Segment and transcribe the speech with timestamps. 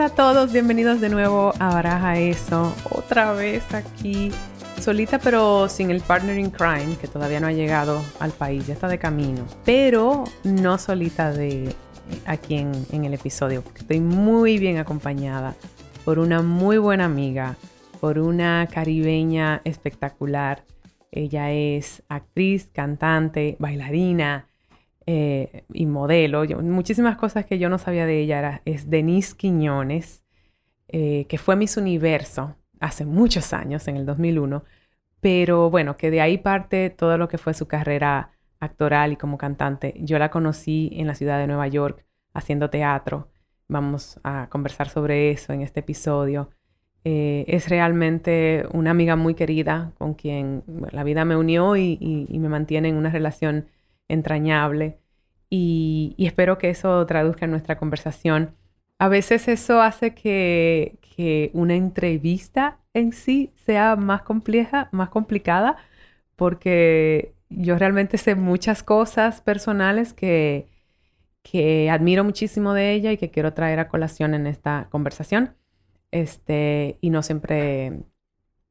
[0.00, 2.74] Hola a todos, bienvenidos de nuevo a Baraja Eso.
[2.90, 4.32] Otra vez aquí,
[4.80, 8.72] solita pero sin el partner in crime que todavía no ha llegado al país, ya
[8.72, 9.44] está de camino.
[9.66, 11.74] Pero no solita de
[12.24, 15.54] aquí en, en el episodio, porque estoy muy bien acompañada
[16.06, 17.56] por una muy buena amiga,
[18.00, 20.64] por una caribeña espectacular.
[21.12, 24.46] Ella es actriz, cantante, bailarina,
[25.06, 30.24] eh, y modelo, muchísimas cosas que yo no sabía de ella, es Denise Quiñones,
[30.88, 34.64] eh, que fue Miss Universo hace muchos años, en el 2001,
[35.20, 39.38] pero bueno, que de ahí parte todo lo que fue su carrera actoral y como
[39.38, 39.94] cantante.
[39.98, 42.04] Yo la conocí en la ciudad de Nueva York
[42.34, 43.28] haciendo teatro.
[43.68, 46.50] Vamos a conversar sobre eso en este episodio.
[47.04, 52.48] Eh, es realmente una amiga muy querida con quien la vida me unió y me
[52.48, 53.66] mantiene en una relación
[54.12, 54.98] entrañable
[55.50, 58.54] y, espero que eso traduzca en nuestra conversación.
[58.98, 60.98] A veces eso hace que,
[61.52, 65.76] una entrevista en sí sea más compleja, más complicada,
[66.34, 70.66] porque yo realmente sé muchas cosas personales que,
[71.42, 75.54] que admiro muchísimo de ella y que quiero traer a colación en esta conversación.
[76.10, 78.00] Este, y no siempre,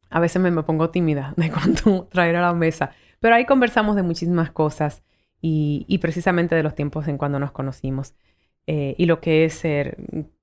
[0.09, 3.95] a veces me, me pongo tímida de cuánto traer a la mesa, pero ahí conversamos
[3.95, 5.03] de muchísimas cosas
[5.41, 8.15] y, precisamente de los tiempos en cuando nos conocimos.
[8.67, 9.97] Eh, y lo que es ser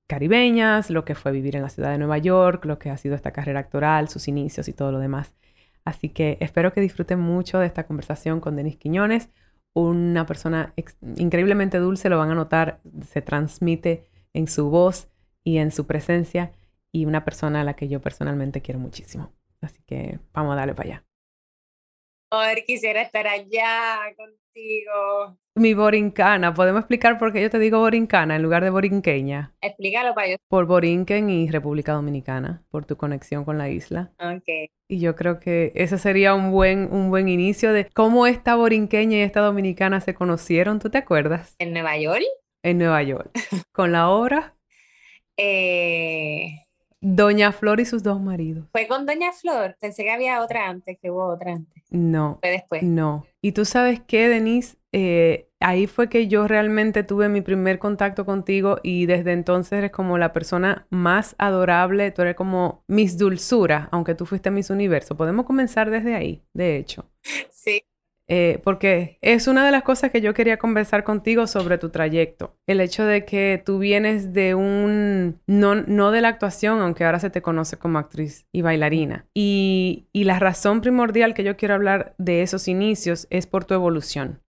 [0.07, 3.15] caribeñas, lo que fue vivir en la ciudad de Nueva York, lo que ha sido
[3.15, 5.35] esta carrera actoral, sus inicios y todo lo demás.
[5.85, 9.29] Así que espero que disfruten mucho de esta conversación con Denis Quiñones,
[9.73, 10.73] una persona
[11.17, 15.07] increíblemente dulce, lo van a notar, se transmite en su voz
[15.43, 16.51] y en su presencia
[16.91, 19.31] y una persona a la que yo personalmente quiero muchísimo.
[19.61, 21.06] Así que vamos a darle para allá.
[22.65, 25.37] Quisiera estar allá contigo.
[25.55, 29.53] Mi borincana, ¿podemos explicar por qué yo te digo borincana en lugar de borinqueña?
[29.61, 30.35] Explícalo para yo.
[30.49, 34.11] Por Borinquen y República Dominicana, por tu conexión con la isla.
[34.19, 34.69] Ok.
[34.89, 39.17] Y yo creo que ese sería un buen, un buen inicio de cómo esta borinqueña
[39.17, 41.55] y esta dominicana se conocieron, ¿tú te acuerdas?
[41.59, 42.25] ¿En Nueva York?
[42.61, 43.31] En Nueva York.
[43.71, 44.55] ¿Con la obra?
[45.37, 46.66] Eh...
[47.01, 48.65] Doña Flor y sus dos maridos.
[48.71, 49.77] Fue con Doña Flor.
[49.79, 51.83] Pensé que había otra antes, que hubo otra antes.
[51.89, 52.39] No.
[52.41, 52.83] Fue después.
[52.83, 53.25] No.
[53.41, 58.25] Y tú sabes qué, Denise, eh, ahí fue que yo realmente tuve mi primer contacto
[58.25, 63.89] contigo y desde entonces eres como la persona más adorable, tú eres como mis dulzura,
[63.91, 65.15] aunque tú fuiste Miss Universo.
[65.15, 67.09] Podemos comenzar desde ahí, de hecho.
[67.51, 67.83] Sí.
[68.29, 72.55] Eh, porque es una de las cosas que yo quería conversar contigo sobre tu trayecto.
[72.67, 77.19] El hecho de que tú vienes de un, no, no de la actuación, aunque ahora
[77.19, 79.25] se te conoce como actriz y bailarina.
[79.33, 83.73] Y, y la razón primordial que yo quiero hablar de esos inicios es por tu
[83.73, 84.41] evolución.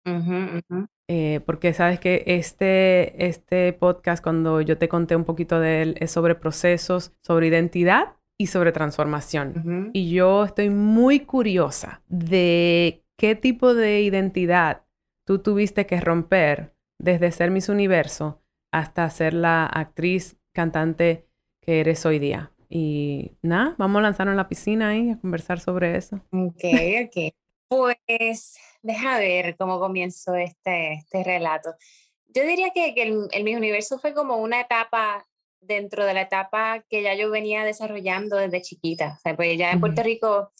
[1.08, 5.96] Eh, porque sabes que este, este podcast, cuando yo te conté un poquito de él,
[6.00, 9.90] es sobre procesos, sobre identidad y sobre transformación.
[9.92, 14.84] Y yo estoy muy curiosa de ¿qué tipo de identidad
[15.24, 21.26] tú tuviste que romper desde ser Miss Universo hasta ser la actriz, cantante
[21.60, 22.52] que eres hoy día?
[22.68, 26.16] Y nada, vamos a lanzarnos en la piscina ahí a conversar sobre eso.
[26.32, 26.62] Ok,
[27.06, 27.34] ok.
[27.68, 31.74] Pues deja ver cómo comienzo este, este relato.
[32.28, 35.26] Yo diría que, que el, el Miss Universo fue como una etapa
[35.60, 39.14] dentro de la etapa que ya yo venía desarrollando desde chiquita.
[39.16, 40.52] O sea, pues ya en Puerto Rico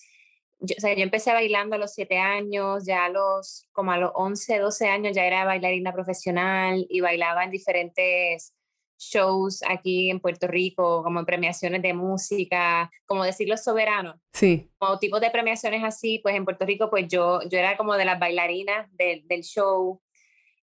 [0.58, 3.98] yo, o sea, yo empecé bailando a los siete años, ya a los, como a
[3.98, 8.54] los 11, 12 años ya era bailarina profesional y bailaba en diferentes
[8.98, 14.16] shows aquí en Puerto Rico, como en premiaciones de música, como decir los soberanos.
[14.32, 14.70] Sí.
[14.78, 18.04] Como tipos de premiaciones así, pues en Puerto Rico, pues yo, yo era como de
[18.04, 20.00] las bailarinas del show.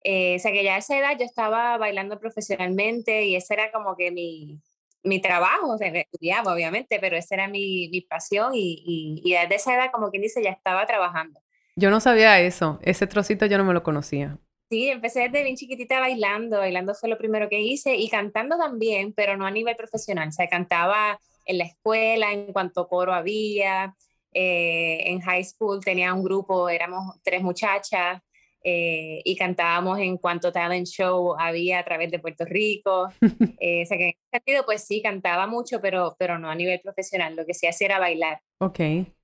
[0.03, 3.71] Eh, o sea que ya a esa edad yo estaba bailando profesionalmente y esa era
[3.71, 4.59] como que mi,
[5.03, 9.55] mi trabajo, o sea, estudiaba obviamente, pero esa era mi, mi pasión y, y, desde
[9.55, 11.41] esa edad, como quien dice, ya estaba trabajando.
[11.75, 14.37] Yo no sabía eso, ese trocito yo no me lo conocía.
[14.69, 19.13] Sí, empecé desde bien chiquitita bailando, bailando fue lo primero que hice y cantando también,
[19.13, 23.95] pero no a nivel profesional, o sea, cantaba en la escuela, en cuanto coro había,
[24.33, 28.21] eh, en high school tenía un grupo, éramos tres muchachas,
[28.65, 33.09] eh, y cantábamos en cuanto talent show había a través de Puerto Rico.
[33.59, 36.55] Eh, o sea que en ese sentido, pues sí, cantaba mucho, pero, pero no a
[36.55, 37.33] nivel profesional.
[37.35, 38.41] Lo que sí hacía era bailar.
[38.59, 38.79] Ok.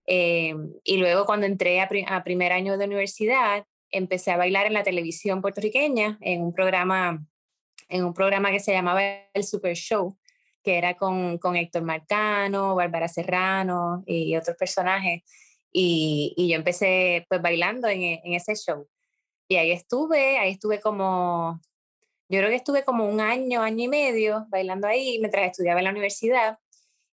[0.05, 4.83] Eh, y luego cuando entré a, primer año de universidad, empecé a bailar en la
[4.83, 7.25] televisión puertorriqueña, en un programa,
[7.89, 9.01] en un programa que se llamaba
[9.33, 10.17] El Super Show,
[10.63, 15.23] que era con, con Héctor Marcano, Bárbara Serrano y otros personajes.
[15.71, 18.87] Y, y yo empecé pues bailando en, en ese show.
[19.49, 21.59] Y ahí estuve, ahí estuve como,
[22.29, 25.85] yo creo que estuve como un año, año y medio bailando ahí mientras estudiaba en
[25.85, 26.59] la universidad.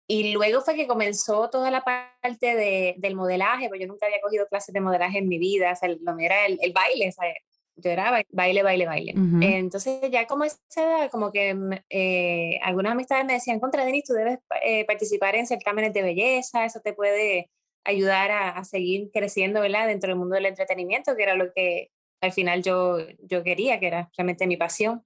[0.08, 4.20] Y luego fue que comenzó toda la parte de, del modelaje, porque yo nunca había
[4.20, 7.12] cogido clases de modelaje en mi vida, o sea, lo mío era el, el baile,
[7.12, 7.36] ¿sabes?
[7.76, 9.14] yo era baile, baile, baile.
[9.42, 11.56] Entonces ya como esa edad, como que
[11.90, 16.66] eh, algunas amistades me decían, contra Denis, tú debes eh, participar en certámenes de belleza,
[16.66, 17.50] eso te puede
[17.84, 19.88] ayudar a, a, seguir creciendo, ¿verdad?
[19.88, 21.90] Dentro del mundo del entretenimiento, que era lo que
[22.24, 25.04] al final yo, yo quería, que era realmente mi pasión.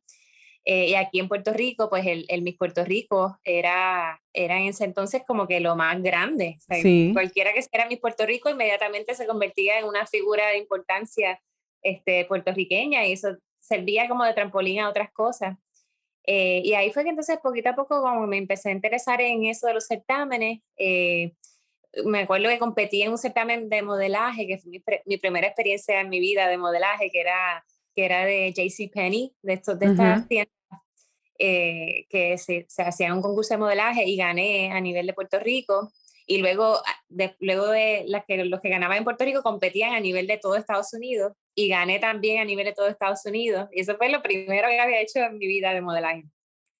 [0.65, 4.67] Eh, y aquí en Puerto Rico, pues el, el Miss Puerto Rico era, era en
[4.67, 6.57] ese entonces como que lo más grande.
[7.13, 11.41] Cualquiera que era Miss Puerto Rico inmediatamente se convertía en una figura de importancia
[11.81, 15.57] este, puertorriqueña y eso servía como de trampolín a otras cosas.
[16.25, 19.45] Eh, y ahí fue que entonces poquito a poco como me empecé a interesar en
[19.45, 20.59] eso de los certámenes.
[20.75, 21.31] Eh,
[22.05, 26.01] me acuerdo que competí en un certamen de modelaje, que fue mi, mi, primera experiencia
[26.01, 30.27] en mi vida de modelaje, que era, que era de JCPenney, de, estos, de estas
[30.27, 30.57] tiendas
[31.39, 35.39] eh, que se, se hacía un concurso de modelaje y gané a nivel de Puerto
[35.39, 35.91] Rico.
[36.25, 39.93] Y luego ah, de, luego de las que, los que ganaban en Puerto Rico competían
[39.93, 43.69] a nivel de todo Estados Unidos y gané también a nivel de todo Estados Unidos.
[43.71, 46.25] Y eso fue lo primero que había hecho en mi vida de modelaje.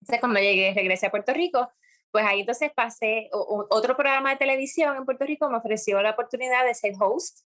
[0.01, 1.69] Entonces, cuando llegué, regresé a Puerto Rico,
[2.17, 6.65] pues ahí entonces pasé, otro programa de televisión en Puerto Rico me ofreció la oportunidad
[6.65, 7.41] de ser host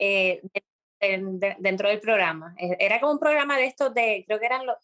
[0.00, 0.42] eh,
[1.60, 2.52] dentro del programa.
[2.58, 4.74] E, era como un programa de estos de, creo que eran los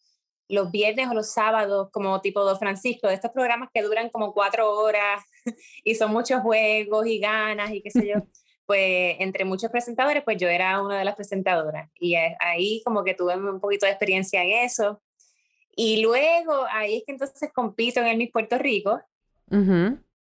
[0.49, 4.33] los viernes o los sábados, como tipo Don Francisco, de estos programas que duran como
[4.33, 5.25] cuatro horas
[5.83, 8.15] y son muchos juegos y ganas y qué sé yo.
[8.65, 13.15] Pues entre muchos presentadores, pues yo era una de las presentadoras y ahí como que
[13.15, 15.03] tuve un poquito de experiencia en eso.
[15.77, 19.01] Y luego ahí es que entonces compito en el Miss Puerto Rico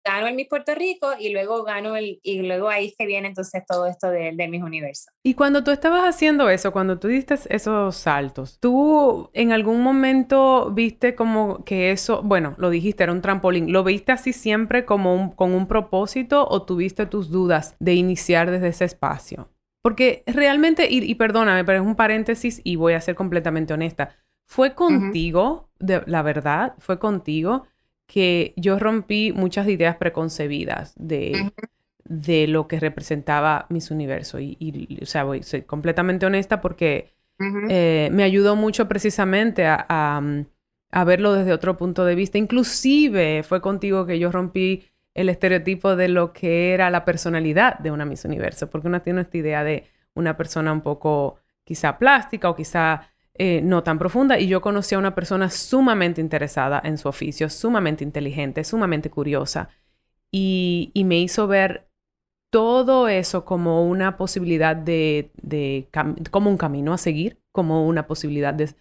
[0.05, 3.63] gano el Miss Puerto Rico y luego gano el, y luego ahí que viene entonces
[3.67, 5.09] todo esto de, de Miss Universo.
[5.23, 10.71] Y cuando tú estabas haciendo eso, cuando tú diste esos saltos, ¿tú en algún momento
[10.71, 15.15] viste como que eso, bueno, lo dijiste, era un trampolín, ¿lo viste así siempre como
[15.15, 19.49] un, con un propósito o tuviste tus dudas de iniciar desde ese espacio?
[19.81, 24.15] Porque realmente, y, y perdóname, pero es un paréntesis y voy a ser completamente honesta,
[24.47, 27.65] fue contigo, de, la verdad, fue contigo
[28.07, 31.51] que yo rompí muchas ideas preconcebidas de,
[32.03, 34.39] de lo que representaba Miss Universo.
[34.39, 37.13] Y, o sea, voy, soy completamente honesta porque
[37.69, 40.45] eh, me ayudó mucho precisamente a, mm,
[40.91, 42.37] a, verlo desde otro punto de vista.
[42.37, 47.91] Inclusive fue contigo que yo rompí el estereotipo de lo que era la personalidad de
[47.91, 52.49] una Miss Universo, porque uno tiene esta idea de una persona un poco quizá plástica
[52.49, 56.97] o quizá eh, no tan profunda y yo conocí a una persona sumamente interesada en
[56.97, 59.69] su oficio, sumamente inteligente, sumamente curiosa
[60.31, 61.87] y, me hizo ver
[62.49, 65.31] todo eso como una posibilidad de,
[66.31, 68.75] como un camino a seguir, como una posibilidad de,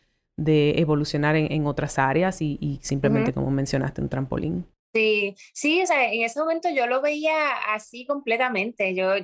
[0.79, 4.67] evolucionar en, otras áreas y, simplemente, como mencionaste, un trampolín.
[4.93, 7.35] Sí, sí, o sea, en ese momento yo lo veía
[7.73, 8.95] así completamente.
[8.95, 9.15] Yo,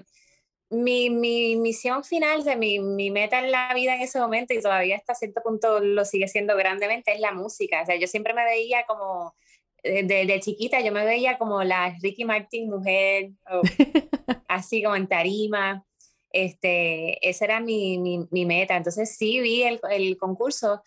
[0.70, 4.62] mi, mi, misión final, de mi, mi, meta en la vida en ese momento, y
[4.62, 7.82] todavía hasta cierto punto lo sigue siendo grandemente, es la música.
[7.82, 9.34] O sea, yo siempre me veía como,
[9.82, 13.30] desde eh, chiquita, yo me veía como la Ricky Martin mujer,
[14.48, 15.84] así como en tarima.
[16.32, 18.76] Este, esa era mi, mi, mi, meta.
[18.76, 20.74] Entonces sí vi el, el concurso.
[20.74, 20.82] O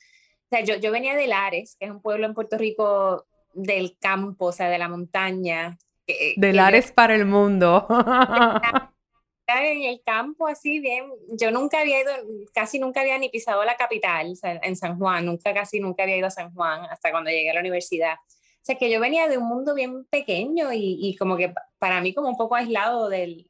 [0.49, 4.45] sea, yo, yo venía de Lares, que es un pueblo en Puerto Rico del campo,
[4.45, 5.77] o sea, de la montaña.
[6.07, 7.85] de Lares para el mundo.
[9.47, 12.11] en el campo así bien, yo nunca había ido,
[12.53, 16.27] casi nunca había ni pisado la capital, en San Juan, nunca, casi nunca había ido
[16.27, 18.15] a San Juan hasta cuando llegué a la universidad.
[18.15, 21.99] O sea, que yo venía de un mundo bien pequeño y, y como que para
[21.99, 23.49] mí como un poco aislado del,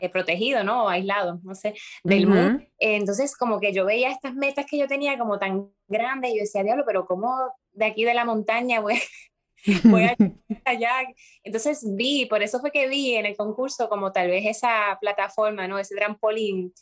[0.00, 0.84] eh, protegido, ¿no?
[0.84, 2.64] O aislado, no sé, del mundo.
[2.78, 6.42] entonces, como que yo veía estas metas que yo tenía como tan grandes y yo
[6.42, 7.36] decía, diablo, pero ¿cómo
[7.72, 8.98] de aquí de la montaña, güey?
[9.84, 10.08] voy
[10.64, 10.92] allá.
[11.42, 15.66] Entonces vi, por eso fue que vi en el concurso como tal vez esa plataforma,
[15.66, 15.78] ¿no?
[15.78, 16.72] Ese trampolín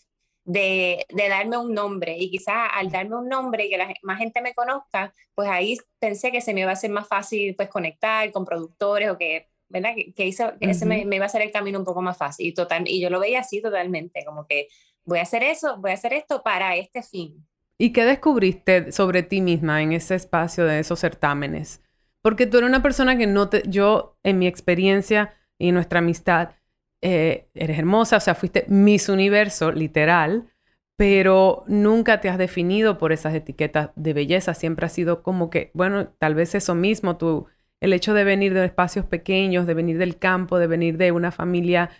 [0.45, 4.18] de, de darme un nombre y quizás al darme un nombre y que la, más
[4.18, 7.68] gente me conozca, pues ahí pensé que se me iba a hacer más fácil pues
[7.68, 9.95] conectar con productores o que, ¿verdad?
[10.14, 12.54] Que, hizo, ese me, me, iba a hacer el camino un poco más fácil y,
[12.54, 14.68] total, y yo lo veía así totalmente, como que
[15.04, 17.45] voy a hacer eso, voy a hacer esto para este fin.
[17.78, 21.83] ¿Y qué descubriste sobre ti misma en ese espacio de esos certámenes?
[22.26, 26.56] Porque tú eres una persona que no te, yo en mi experiencia y nuestra amistad,
[27.00, 30.49] eh, eres hermosa, o sea, fuiste Miss Universo, literal,
[30.97, 34.54] pero nunca te has definido por esas etiquetas de belleza.
[34.54, 37.47] Siempre ha sido como que, bueno, tal vez eso mismo, tú,
[37.80, 41.30] el hecho de venir de espacios pequeños, de venir del campo, de venir de una
[41.30, 41.90] familia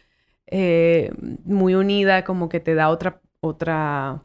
[0.49, 1.12] eh,
[1.45, 4.25] muy unida, como que te da otra, otra,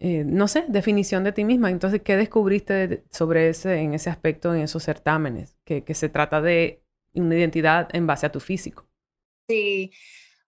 [0.00, 1.70] eh, no sé, definición de ti misma.
[1.70, 5.58] Entonces, ¿qué descubriste sobre ese, en ese aspecto, en esos certámenes?
[5.64, 6.82] Que, que se trata de
[7.14, 8.88] una identidad en base a tu físico.
[9.46, 9.92] Sí,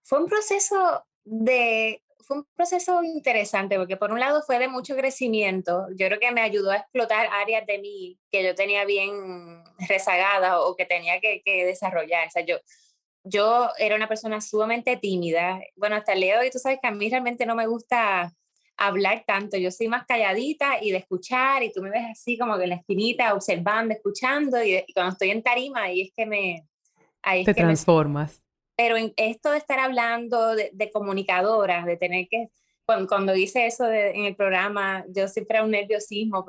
[0.03, 4.95] fue un proceso de fue un proceso interesante porque por un lado fue de mucho
[4.95, 5.87] crecimiento.
[5.91, 10.55] Yo creo que me ayudó a explotar áreas de mí que yo tenía bien rezagadas
[10.57, 12.27] o que tenía que, que desarrollar.
[12.27, 12.57] O sea, yo,
[13.23, 15.59] yo era una persona sumamente tímida.
[15.75, 18.33] Bueno, hasta Leo, y tú sabes que a mí realmente no me gusta
[18.77, 19.57] hablar tanto.
[19.57, 22.69] Yo soy más calladita y de escuchar y tú me ves así como que en
[22.69, 26.67] la esquinita observando, escuchando y, cuando estoy en tarima ahí es que me...
[27.21, 28.43] Ahí Te transformas.
[28.75, 32.49] Pero en esto de estar hablando de, de comunicadoras, de tener que,
[32.85, 36.45] cuando, cuando hice eso en el programa, yo siempre era un nerviosismo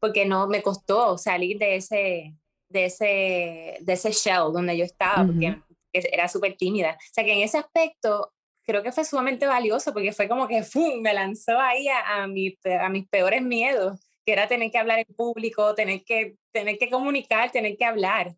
[0.00, 2.34] porque no me costó salir de ese,
[2.68, 5.56] de ese, de ese shell donde yo estaba, porque
[5.92, 6.92] era súper tímida.
[6.92, 8.32] O sea que en ese aspecto
[8.66, 11.00] creo que fue sumamente valioso porque fue como que ¡fum!
[11.00, 14.98] me lanzó ahí a, a, mi, a mis peores miedos, que era tener que hablar
[14.98, 18.34] en público, tener que, tener que comunicar, tener que hablar.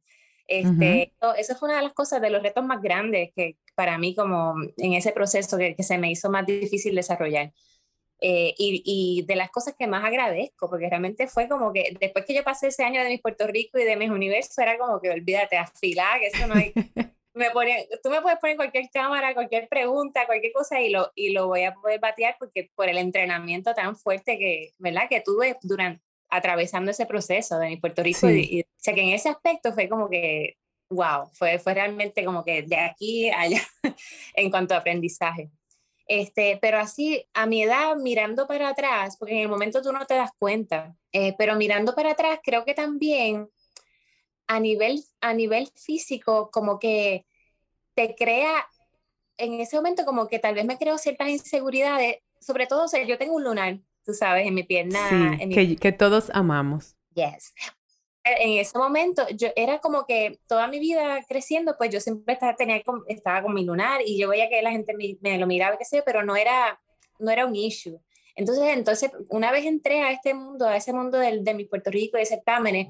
[0.46, 4.14] Este, Eso fue una de las cosas, de los retos más grandes que para mí
[4.14, 7.52] como en ese proceso que, que se me hizo más difícil desarrollar.
[8.20, 12.24] Eh, y, y, de las cosas que más agradezco, porque realmente fue como que después
[12.24, 15.00] que yo pasé ese año de mi Puerto Rico y de mis universos, era como
[15.00, 16.72] que olvídate, afilar, que eso no hay...
[17.38, 21.30] me pone, tú me puedes poner cualquier cámara, cualquier pregunta, cualquier cosa y lo, y
[21.30, 25.08] lo voy a poder batear porque por el entrenamiento tan fuerte que, ¿verdad?
[25.08, 28.28] que tuve durante, atravesando ese proceso de mi Puerto Rico.
[28.28, 30.56] Y, o sea, que en ese aspecto fue como que,
[30.90, 33.62] wow, fue, fue realmente como que de aquí a allá
[34.34, 35.50] en cuanto a aprendizaje.
[36.06, 40.06] Este, pero así, a mi edad, mirando para atrás, porque en el momento tú no
[40.06, 43.48] te das cuenta, eh, pero mirando para atrás, creo que también
[44.48, 47.26] a nivel, a nivel físico, como que
[47.94, 48.66] te crea,
[49.36, 53.04] en ese momento como que tal vez me creo ciertas inseguridades, sobre todo, o sea,
[53.04, 55.36] yo tengo un lunar, tú sabes, en mi pierna.
[55.38, 55.76] en mi...
[55.76, 56.96] Que, todos amamos.
[57.14, 57.52] Yes.
[58.24, 62.56] En ese momento, yo era como que toda mi vida creciendo, pues yo siempre estaba,
[62.56, 65.84] tenía, estaba con mi lunar y yo veía que la gente me, lo miraba, qué
[65.84, 66.80] sé pero no era,
[67.18, 67.98] no era un issue.
[68.34, 71.90] Entonces, entonces, una vez entré a este mundo, a ese mundo del, de mi Puerto
[71.90, 72.88] Rico, de certámenes,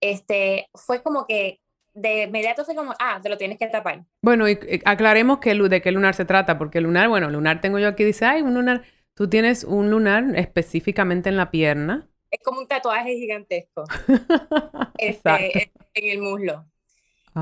[0.00, 1.60] este, fue como que
[1.94, 4.04] de inmediato fue como, ah, te lo tienes que tapar.
[4.22, 7.78] Bueno, y, aclaremos que, de qué lunar se trata, porque el lunar, bueno, lunar tengo
[7.78, 8.84] yo aquí, dice, ay, un lunar
[9.18, 12.08] Tú tienes un lunar específicamente en la pierna.
[12.30, 13.82] Es como un tatuaje gigantesco.
[14.96, 16.64] este, en el muslo.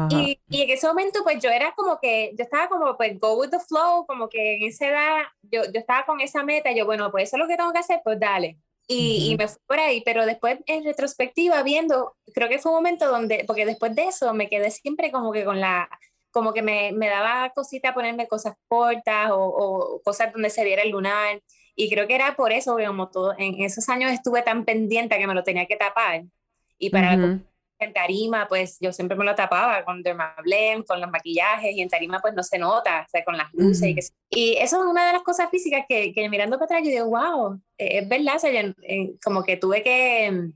[0.09, 3.39] Y, y, en ese momento, pues yo era como que, yo estaba como, pues, go
[3.39, 6.87] with the flow, como que en esa edad, yo, yo estaba con esa meta, yo,
[6.87, 8.57] bueno, pues eso es lo que tengo que hacer, pues dale.
[8.89, 12.79] Y, y, me fui por ahí, pero después en retrospectiva, viendo, creo que fue un
[12.79, 15.89] momento donde, porque después de eso me quedé siempre como que con la,
[16.37, 20.83] como que me, me daba cosita ponerme cosas cortas o, o, cosas donde se viera
[20.83, 21.41] el lunar.
[21.75, 25.27] Y creo que era por eso como todo, en esos años estuve tan pendiente que
[25.27, 26.25] me lo tenía que tapar.
[26.79, 27.17] Y para
[27.79, 31.89] en tarima, pues yo siempre me lo tapaba con Dermablem, con los maquillajes, y en
[31.89, 34.13] tarima pues no se nota, o sea, con las luces.
[34.31, 36.91] y, y, eso es una de las cosas físicas que, que mirando para atrás yo
[36.91, 38.75] digo, wow, eh, es verdad, o sea,
[39.23, 40.51] como que tuve que...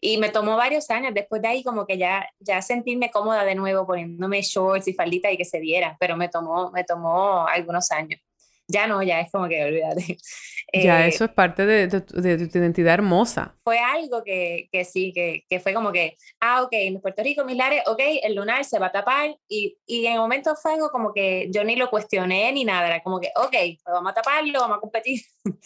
[0.00, 3.56] Y me tomó varios años después de ahí como que ya, ya sentirme cómoda de
[3.56, 7.90] nuevo poniéndome shorts y falditas y que se viera, pero me tomó, me tomó algunos
[7.90, 8.20] años
[8.68, 10.18] ya no, ya es como que olvídate.
[10.70, 13.56] Ya, eh, eso es parte de, de, tu identidad hermosa.
[13.64, 17.42] Fue algo que, que sí, que, que, fue como que, ah, ok, en Puerto Rico,
[17.46, 20.74] mis lares, ok, el lunar se va a tapar y, y en el momento fue
[20.74, 24.10] algo como que yo ni lo cuestioné ni nada, era como que, ok, pues vamos
[24.12, 25.22] a taparlo, vamos a competir.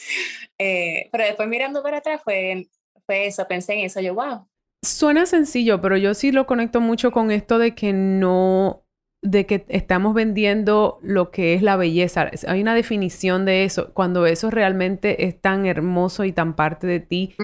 [0.59, 2.69] eh, pero después mirando para atrás fue,
[3.05, 4.47] fue eso, pensé en eso, yo, wow.
[4.85, 8.85] Suena sencillo, pero yo sí lo conecto mucho con esto de que no
[9.23, 12.31] de que estamos vendiendo lo que es la belleza.
[12.49, 16.99] Hay una definición de eso, cuando eso realmente es tan hermoso y tan parte de
[16.99, 17.35] ti.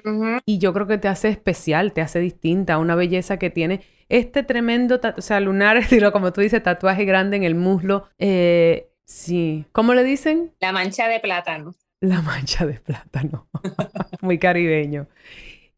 [0.44, 4.42] Y yo creo que te hace especial, te hace distinta, una belleza que tiene este
[4.42, 5.78] tremendo, o sea, lunar,
[6.12, 8.08] como tú dices, tatuaje grande en el muslo.
[8.18, 10.52] Eh, sí, ¿cómo le dicen?
[10.60, 11.74] La mancha de plátano.
[12.00, 13.48] La mancha de plátano.
[14.20, 15.06] Muy caribeño.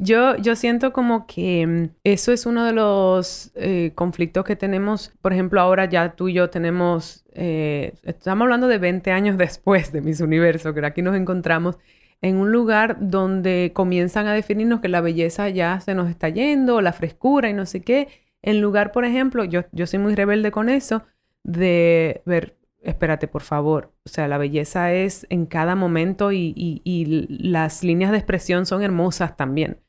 [0.02, 5.12] Yo, yo siento como que mm, eso es uno de los eh, conflictos que tenemos.
[5.20, 9.92] Por ejemplo, ahora ya tú y yo tenemos, eh, estamos hablando de 20 años después
[9.92, 11.76] de Miss Universo, que aquí nos encontramos
[12.22, 16.80] en un lugar donde comienzan a definirnos que la belleza ya se nos está yendo,
[16.80, 18.08] la frescura y no sé qué.
[18.40, 21.02] En lugar, por ejemplo, yo, yo soy muy rebelde con eso,
[21.42, 23.92] de ver espérate, por favor.
[24.04, 26.80] O sea, la belleza es en cada momento y,
[27.28, 29.80] las líneas de expresión son hermosas también.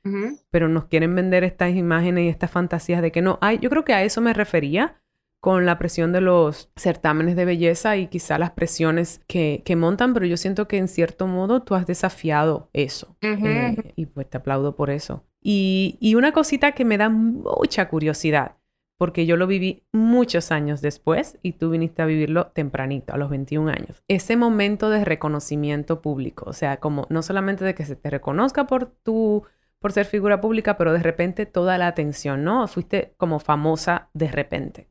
[0.50, 3.60] Pero nos quieren vender estas imágenes y estas fantasías de que no hay.
[3.60, 5.02] Yo creo que a eso me refería
[5.40, 10.28] con la presión de los certámenes de belleza y quizá las presiones que, montan, pero
[10.28, 13.18] yo siento que en cierto modo tú has desafiado eso.
[13.22, 15.26] Eh, y pues te aplaudo por eso.
[15.42, 18.58] Y, y una cosita que me da mucha curiosidad
[19.02, 23.32] porque yo lo viví muchos años después y tú viniste a vivirlo tempranito, a los
[23.32, 24.04] 21 años.
[24.08, 28.68] Ese momento de reconocimiento público, o sea, como no solamente de que se te reconozca
[28.68, 29.42] por tu
[29.80, 32.68] por ser figura pública, pero de repente toda la atención, ¿no?
[32.68, 34.88] Fuiste como famosa de repente.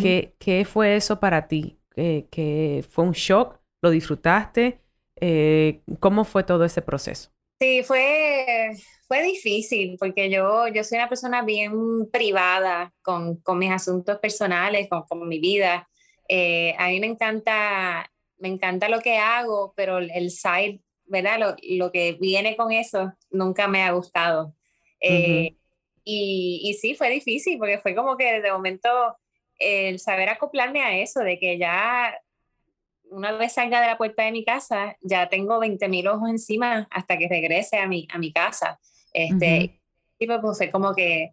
[0.00, 1.78] ¿Qué, fue eso para ti?
[1.94, 3.60] ¿Qué, fue un shock?
[3.80, 4.80] ¿Lo disfrutaste?
[5.20, 7.30] Eh, ¿Cómo fue todo ese proceso?
[7.60, 8.70] Sí, fue,
[9.06, 14.88] fue difícil porque yo, yo soy una persona bien privada con, con mis asuntos personales,
[14.88, 15.86] con, con mi vida.
[16.26, 21.38] Eh, a mí me encanta, me encanta lo que hago, pero el side, ¿verdad?
[21.38, 24.54] Lo, lo que viene con eso nunca me ha gustado.
[24.98, 25.54] Eh,
[26.02, 28.88] y, y, sí, fue difícil porque fue como que de momento
[29.58, 32.18] el saber acoplarme a eso, de que ya
[33.10, 36.88] una vez salga de la puerta de mi casa, ya tengo 20 mil ojos encima
[36.90, 38.78] hasta que regrese a mi, a mi casa.
[39.12, 39.80] Este,
[40.18, 41.32] pues fue como que,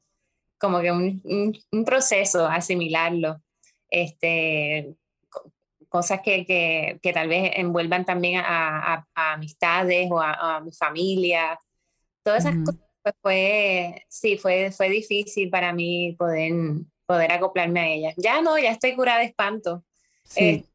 [0.59, 1.21] como que un,
[1.71, 3.41] un, proceso asimilarlo.
[3.89, 4.95] Este,
[5.89, 11.59] cosas que, que, que, tal vez envuelvan también a, a, amistades o a, mi familia.
[12.23, 16.51] Todas esas cosas pues fue, sí, fue, fue difícil para mí poder,
[17.05, 18.13] poder acoplarme a ellas.
[18.17, 19.83] Ya no, ya estoy curada de espanto.
[20.23, 20.43] Sí.
[20.43, 20.65] Eh,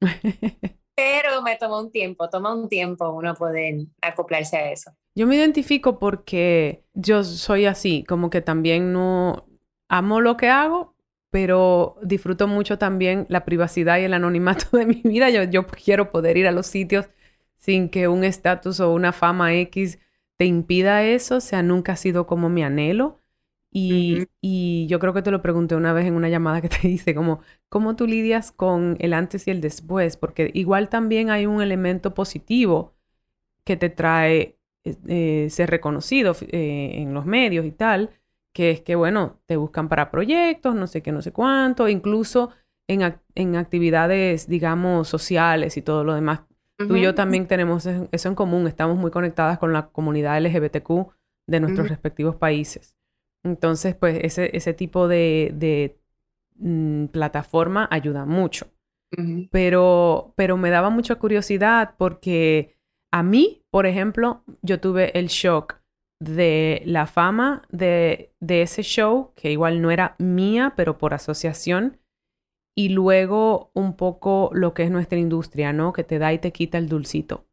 [0.96, 4.90] pero me tomó un tiempo, toma un tiempo uno poder acoplarse a eso.
[5.14, 9.46] Yo me identifico porque yo soy así, como que también no
[9.88, 10.94] amo lo que hago,
[11.30, 15.28] pero disfruto mucho también la privacidad y el anonimato de mi vida.
[15.30, 17.08] Yo, yo quiero poder ir a los sitios
[17.56, 19.98] sin que un estatus o una fama X
[20.36, 23.20] te impida eso, o sea, nunca ha sido como mi anhelo.
[23.78, 26.88] Y, y, yo creo que te lo pregunté una vez en una llamada que te
[26.88, 30.16] hice, como, ¿cómo tú lidias con el antes y el después?
[30.16, 32.94] Porque igual también hay un elemento positivo
[33.64, 34.56] que te trae
[35.06, 38.12] eh, ser reconocido eh, en los medios y tal,
[38.54, 42.52] que es que, bueno, te buscan para proyectos, no sé qué, no sé cuánto, incluso
[42.88, 46.40] en, en actividades, digamos, sociales y todo lo demás.
[46.78, 51.12] Tú y yo también tenemos eso en común, estamos muy conectadas con la comunidad LGBTQ
[51.46, 52.95] de nuestros respectivos países.
[53.46, 55.96] Entonces, pues ese, ese tipo de, de
[56.58, 58.66] mm, plataforma ayuda mucho.
[59.50, 62.76] pero, pero me daba mucha curiosidad porque
[63.12, 65.80] a mí, por ejemplo, yo tuve el shock
[66.20, 71.98] de la fama de, ese show, que igual no era mía, pero por asociación,
[72.74, 75.92] y luego un poco lo que es nuestra industria, ¿no?
[75.92, 77.46] Que te da y te quita el dulcito.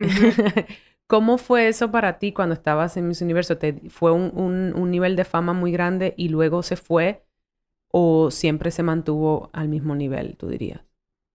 [1.06, 3.58] ¿Cómo fue eso para ti cuando estabas en Miss Universo?
[3.58, 7.22] ¿Te, ¿Fue un, nivel de fama muy grande y luego se fue
[7.88, 10.80] o siempre se mantuvo al mismo nivel, tú dirías?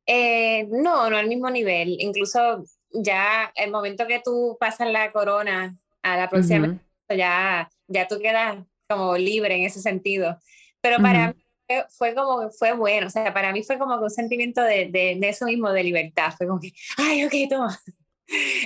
[0.06, 1.96] Eh, no, no al mismo nivel.
[2.00, 6.78] Incluso ya el momento que tú pasas la corona a la próxima,
[7.10, 8.58] ya, ya tú quedas
[8.90, 10.38] como libre en ese sentido.
[10.82, 11.44] Pero para mí
[11.90, 15.46] fue como, fue bueno, o sea, para mí fue como un sentimiento de, de, eso
[15.46, 16.34] mismo, de libertad.
[16.38, 17.80] Fue como que, ay, ok, toma.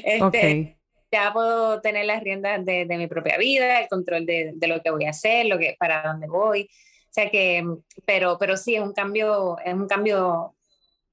[0.03, 0.74] Este,
[1.15, 4.81] Ya puedo tener las riendas de, de, mi propia vida, el control de, de, lo
[4.81, 6.63] que voy a hacer, lo que, para dónde voy.
[6.63, 7.65] O sea que,
[8.05, 10.57] pero, pero sí, es un cambio, es un cambio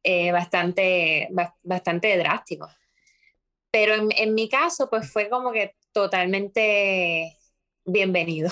[0.02, 1.28] eh, bastante,
[1.62, 2.68] bastante drástico.
[3.70, 7.38] Pero en, en, mi caso, pues fue como que totalmente
[7.84, 8.50] bienvenido.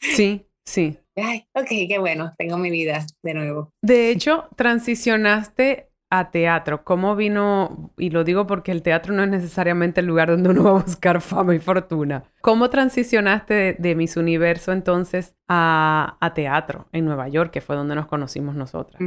[0.00, 0.98] Sí, sí.
[1.16, 3.70] Ay, ok, qué bueno, tengo mi vida de nuevo.
[3.82, 6.84] De hecho, transicionaste a teatro.
[6.84, 7.92] ¿Cómo vino?
[7.96, 10.82] Y lo digo porque el teatro no es necesariamente el lugar donde uno va a
[10.82, 12.24] buscar fama y fortuna.
[12.40, 17.76] ¿Cómo transicionaste de, de Miss Universo entonces a, a, teatro en Nueva York, que fue
[17.76, 19.00] donde nos conocimos nosotras?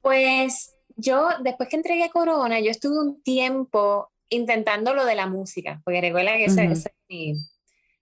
[0.00, 5.80] Pues yo, después que entregué Corona, yo estuve un tiempo intentando lo de la música,
[5.84, 7.34] porque recuerda que esa, es mi,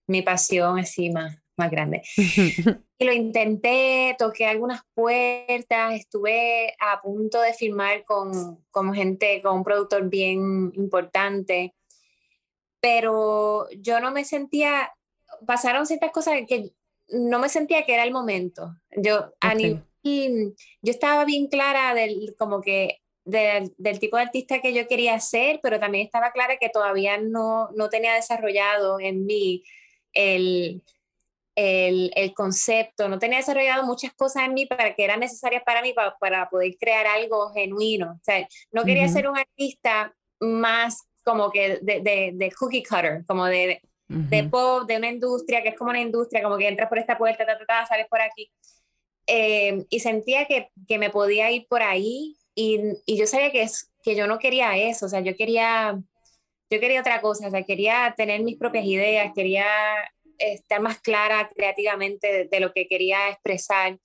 [0.06, 1.10] mi, pasión así
[1.58, 2.02] más, grande.
[2.98, 9.58] y lo intenté, toqué algunas puertas, estuve a punto de firmar con, con gente, con
[9.58, 11.74] un productor bien importante,
[12.80, 14.92] pero yo no me sentía,
[15.46, 16.72] pasaron ciertas cosas que
[17.10, 18.76] no me sentía que era el momento.
[18.96, 19.32] Yo,
[20.02, 25.60] yo estaba bien clara del, como que del, tipo de artista que yo quería ser,
[25.62, 29.64] pero también estaba clara que todavía no, no tenía desarrollado en mí
[30.12, 30.82] el,
[31.60, 35.82] el, el, concepto, no tenía desarrollado muchas cosas en mí para que eran necesarias para
[35.82, 38.12] mí para, para poder crear algo genuino.
[38.12, 43.24] O sea, no quería ser un artista más como que de, de, de cookie cutter,
[43.26, 46.88] como de, de pop, de una industria que es como una industria, como que entras
[46.88, 48.52] por esta puerta, ta, ta, ta, sales por aquí.
[49.26, 53.62] Eh, y sentía que, que, me podía ir por ahí y, y yo sabía que,
[53.62, 56.00] es, que yo no quería eso, o sea, yo quería,
[56.70, 59.66] yo quería otra cosa, o sea, quería tener mis propias ideas, quería
[60.38, 63.98] estar más clara creativamente de, lo que quería expresar.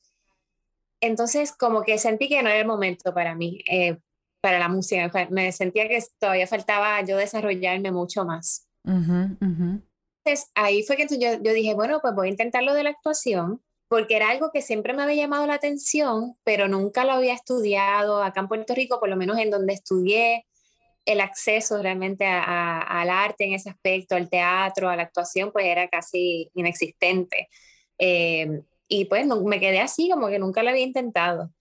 [1.01, 3.97] Entonces, como que sentí que no era el momento para mí, eh,
[4.41, 5.11] para la música.
[5.29, 8.67] Me sentía que todavía faltaba yo desarrollarme mucho más.
[8.85, 12.91] Entonces, ahí fue que yo, yo dije, bueno, pues voy a intentar lo de la
[12.91, 17.33] actuación, porque era algo que siempre me había llamado la atención, pero nunca lo había
[17.33, 20.45] estudiado acá en Puerto Rico, por lo menos en donde estudié
[21.05, 25.87] el acceso realmente al arte en ese aspecto, al teatro, a la actuación, pues era
[25.89, 27.49] casi inexistente.
[27.97, 31.51] Eh, y pues me quedé así, como que nunca lo había intentado.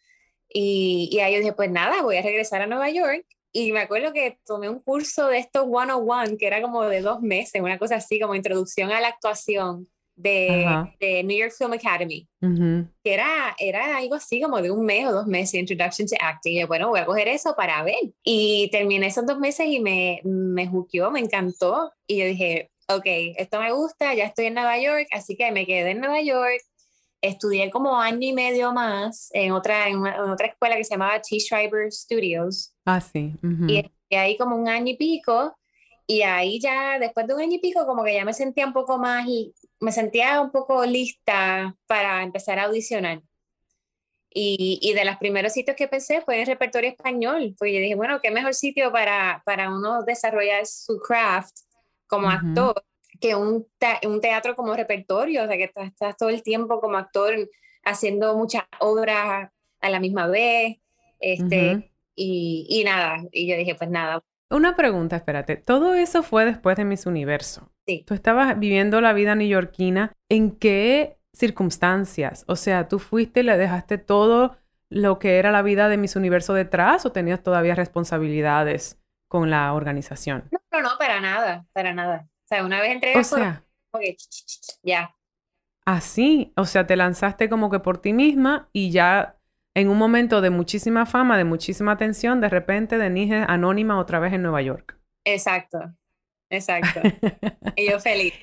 [0.48, 3.26] Y, y ahí yo dije, pues nada, voy a regresar a Nueva York.
[3.52, 7.20] Y me acuerdo que tomé un curso de estos one-on-one, que era como de dos
[7.20, 9.88] meses, una cosa así, como introducción a la actuación
[10.22, 15.12] de, New York Film Academy, que era, era algo así como de un mes o
[15.12, 16.56] dos meses, Introduction to Acting.
[16.56, 18.12] Y yo, bueno, voy a coger eso para ver.
[18.24, 21.92] Y terminé esos dos meses y me, me juqueó, me encantó.
[22.06, 23.06] Y yo dije, ok,
[23.36, 26.60] esto me gusta, ya estoy en Nueva York, así que me quedé en Nueva York.
[27.20, 31.38] Estudié como año y medio más en otra, en, otra escuela que se llamaba T.
[31.38, 32.74] Schreiber Studios.
[32.84, 33.34] Ah, sí.
[34.08, 35.56] Y ahí como un año y pico.
[36.06, 38.72] Y ahí ya, después de un año y pico, como que ya me sentía un
[38.72, 39.24] poco más
[39.82, 43.20] me sentía un poco lista para empezar a audicionar.
[44.34, 47.80] Y, y, de los primeros sitios que pensé fue en el repertorio español, porque yo
[47.80, 51.54] dije, bueno, qué mejor sitio para, para uno desarrollar su craft
[52.06, 52.82] como actor
[53.20, 53.66] que un,
[54.04, 57.34] un, teatro como repertorio, o sea, que estás, todo el tiempo como actor
[57.84, 60.78] haciendo muchas obras a la misma vez,
[61.20, 65.56] este, y, y, nada, y yo dije, pues nada, una pregunta, espérate.
[65.56, 67.71] Todo eso fue después de Miss Universo.
[67.86, 68.04] Sí.
[68.06, 70.12] Tú estabas viviendo la vida neoyorquina.
[70.28, 72.44] ¿En qué circunstancias?
[72.48, 74.56] O sea, ¿tú fuiste y le dejaste todo
[74.88, 79.72] lo que era la vida de Miss Universo detrás o tenías todavía responsabilidades con la
[79.72, 80.44] organización?
[80.50, 82.28] No, no, no, para nada, para nada.
[82.44, 83.64] O sea, una vez entré o sea,
[84.82, 85.16] ya.
[85.84, 89.38] Así, o sea, te lanzaste como que por ti misma y ya
[89.74, 94.32] en un momento de muchísima fama, de muchísima atención, de repente Denise anónima otra vez
[94.34, 94.98] en Nueva York.
[95.24, 95.94] Exacto,
[96.52, 97.00] exacto.
[97.76, 98.34] y yo feliz.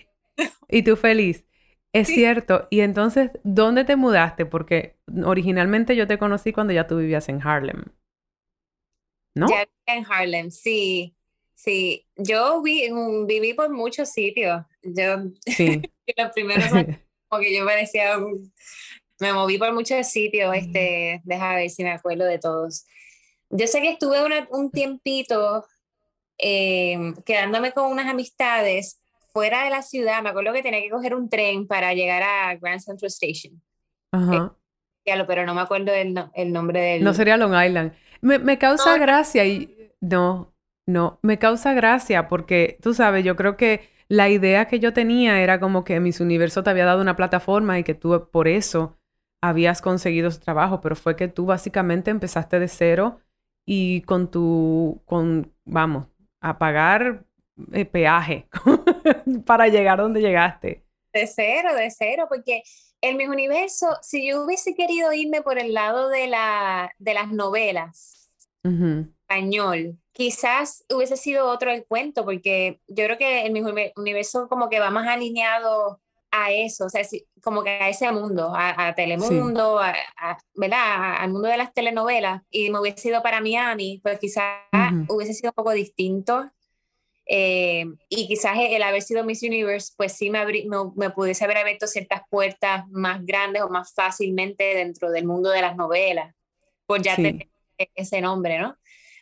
[0.67, 1.45] y tú feliz.
[1.91, 2.67] Es cierto.
[2.69, 4.45] Y entonces, ¿dónde te mudaste?
[4.45, 7.85] Porque originalmente yo te conocí cuando ya tú vivías en Harlem.
[9.35, 9.47] ¿No?
[9.49, 11.15] Ya en Harlem, sí.
[11.55, 12.07] Sí.
[12.15, 14.63] Yo viví por muchos sitios.
[14.83, 15.81] Yo, sí.
[16.17, 18.17] los primeros años, como que yo parecía
[19.19, 22.85] me moví por muchos sitios, este, deja ver si me acuerdo de todos.
[23.49, 24.17] Yo sé que estuve
[24.49, 25.65] un tiempito
[26.39, 30.23] em, quedándome con unas amistades fuera de la ciudad.
[30.23, 33.61] Me acuerdo que tenía que coger un tren para llegar a Grand Central Station.
[34.11, 34.55] Ajá.
[35.05, 37.03] Eh, pero no me acuerdo el, el nombre del...
[37.03, 37.93] No sería Long Island.
[38.21, 39.91] Me, me causa gracia y...
[40.01, 40.53] No,
[40.85, 45.41] no, me causa gracia porque, tú sabes, yo creo que la idea que yo tenía
[45.41, 48.97] era como que Miss Universo te había dado una plataforma y que tú por eso
[49.41, 53.19] habías conseguido ese trabajo, pero fue que tú básicamente empezaste de cero
[53.65, 56.07] y con tu, con, vamos,
[56.41, 57.25] a pagar
[57.73, 58.47] eh, peaje
[59.45, 60.83] para llegar donde llegaste.
[61.13, 62.63] De cero, de cero, porque
[63.01, 67.31] en mi universo, si yo hubiese querido irme por el lado de, la, de las
[67.31, 68.29] novelas,
[68.61, 73.61] español, quizás hubiese sido otro el cuento, porque yo creo que en mi
[73.95, 77.01] universo como que va más alineado a eso, o sea,
[77.41, 79.95] como que a ese mundo, a, Telemundo, a,
[80.53, 81.15] ¿verdad?
[81.19, 84.61] al mundo de las telenovelas, y me hubiese ido para Miami, pues quizás
[85.07, 86.49] hubiese sido un poco distinto.
[87.31, 90.43] Eh, y quizás el haber sido Miss Universe, pues sí me,
[90.95, 95.61] me, pudiese haber abierto ciertas puertas más grandes o más fácilmente dentro del mundo de
[95.61, 96.33] las novelas,
[96.87, 97.47] por ya tener
[97.93, 98.78] ese nombre, ¿no?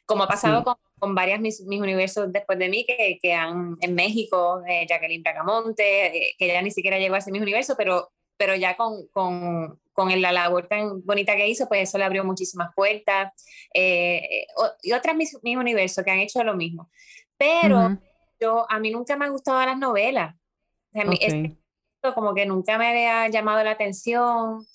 [0.07, 3.77] Como ha pasado con con varias mis, mis, universos después de mí que, que han
[3.81, 7.75] en México, eh, Jacqueline Bracamonte, eh, que ya ni siquiera llegó a ser mis universo,
[7.77, 12.03] pero, pero ya con, con, con la labor tan bonita que hizo, pues eso le
[12.03, 13.33] abrió muchísimas puertas.
[13.73, 14.47] Eh,
[14.81, 16.89] y otras mis, mis, universos que han hecho lo mismo.
[17.37, 17.97] Pero
[18.39, 20.35] yo, a mí nunca me han gustado las novelas.
[22.15, 24.65] como que nunca me había llamado la atención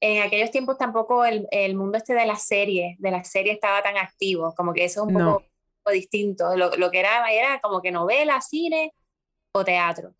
[0.00, 3.82] en aquellos tiempos tampoco el, el, mundo este de las series, de las series estaba
[3.82, 5.44] tan activo, como que eso es un poco
[5.92, 6.56] distinto.
[6.56, 8.92] Lo, lo, que era era como que novela, cine
[9.52, 10.14] o teatro.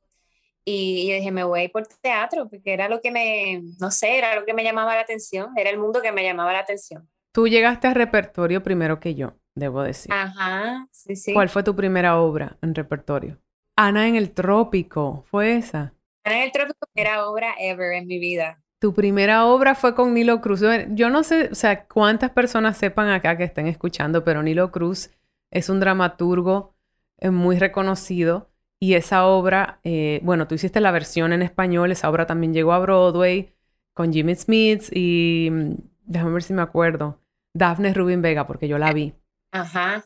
[0.65, 3.91] Y yo dije, me voy a ir por teatro, porque era lo que me, no
[3.91, 6.59] sé, era lo que me llamaba la atención, era el mundo que me llamaba la
[6.59, 7.09] atención.
[7.33, 10.13] Tú llegaste al repertorio primero que yo, debo decir.
[10.13, 11.33] Ajá, sí, sí.
[11.33, 13.39] ¿Cuál fue tu primera obra en repertorio?
[13.77, 15.95] Ana en el Trópico, ¿fue esa?
[16.25, 18.63] Ana en el Trópico, era obra ever en mi vida.
[18.81, 20.63] Tu primera obra fue con Nilo Cruz.
[20.91, 25.11] Yo no sé, o sea, cuántas personas sepan acá que estén escuchando, pero Nilo Cruz
[25.51, 26.75] es un dramaturgo
[27.19, 32.09] eh, muy reconocido y esa obra, eh, bueno, tú hiciste la versión en español, esa
[32.09, 33.53] obra también llegó a Broadway
[33.93, 37.21] con Jimmy Smith y mm, déjame ver si me acuerdo,
[37.55, 39.15] Daphne Rubin Vega, porque yo la vi.
[39.51, 40.05] Ajá.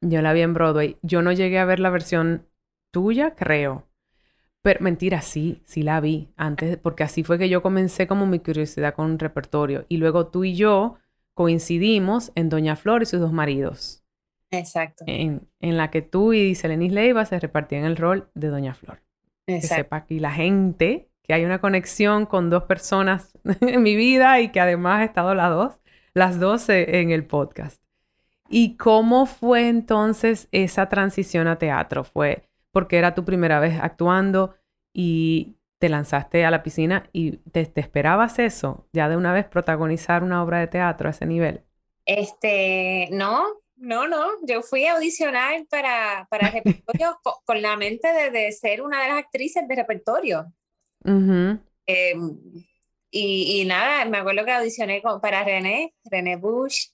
[0.00, 0.98] Yo la vi en Broadway.
[1.02, 2.46] Yo no llegué a ver la versión
[2.92, 3.88] tuya, creo.
[4.62, 8.38] Pero mentira, sí, sí la vi antes, porque así fue que yo comencé como mi
[8.38, 9.84] curiosidad con un repertorio.
[9.88, 10.98] Y luego tú y yo
[11.34, 14.04] coincidimos en Doña Flor y sus dos maridos.
[14.52, 15.04] Exacto.
[15.08, 19.02] En, la que tú y Selenis Leiva se repartían el rol de Doña Flor.
[19.46, 19.74] Exacto.
[19.74, 24.40] Que sepa aquí la gente que hay una conexión con dos personas en mi vida
[24.40, 25.80] y que además he estado las dos,
[26.14, 27.82] las dos en el podcast.
[28.48, 32.04] ¿Y cómo fue entonces esa transición a teatro?
[32.04, 34.54] ¿Fue porque era tu primera vez actuando
[34.92, 39.46] y te lanzaste a la piscina y te, te esperabas eso, ya de una vez
[39.46, 41.62] protagonizar una obra de teatro a ese nivel?
[42.04, 48.52] Este, no, no, no, yo fui a audicionar para, para repertorio con, la mente de,
[48.52, 50.52] ser una de las actrices de repertorio.
[51.04, 51.58] Em,
[53.10, 56.90] y, nada, me acuerdo que audicioné para René, René Bush.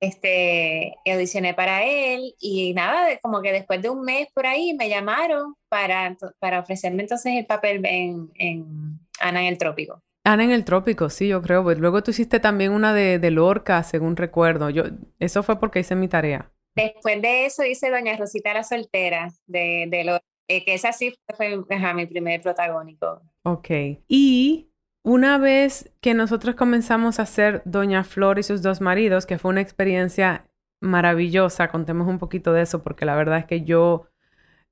[0.00, 4.88] Este, audicioné para él y nada, como que después de un mes por ahí me
[4.88, 10.02] llamaron para, para ofrecerme entonces el papel en, en Ana en el Trópico.
[10.24, 11.62] Ana en el trópico, sí, yo creo.
[11.62, 14.68] Pues luego tú hiciste también una de, de, Lorca, según recuerdo.
[14.68, 14.82] Yo,
[15.18, 16.52] eso fue porque hice mi tarea.
[16.76, 21.14] Después de eso hice Doña Rosita la soltera de, de Lorca, eh, que esa sí
[21.34, 21.56] fue
[21.94, 23.22] mi primer protagónico.
[23.44, 23.68] Ok.
[24.06, 24.70] Y
[25.04, 29.50] una vez que nosotros comenzamos a hacer Doña Flor y sus dos maridos, que fue
[29.50, 30.46] una experiencia
[30.82, 34.08] maravillosa, contemos un poquito de eso, porque la verdad es que yo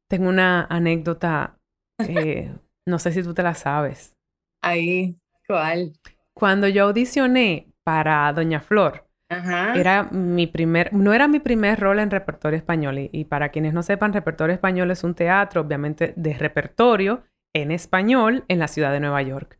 [0.08, 1.58] tengo una anécdota,
[1.98, 2.52] eh,
[2.88, 4.14] no sé si tú te la sabes.
[4.62, 5.16] Ahí.
[5.46, 5.92] ¿Cuál?
[6.34, 12.10] Cuando yo audicioné para Doña Flor, era mi primer, no era mi primer rol en
[12.10, 13.08] repertorio español.
[13.10, 18.44] Y, para quienes no sepan, repertorio español es un teatro, obviamente, de repertorio en español
[18.48, 19.58] en la ciudad de Nueva York.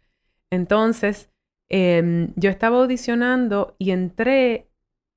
[0.51, 1.31] Entonces,
[1.69, 4.69] em, yo estaba audicionando y entré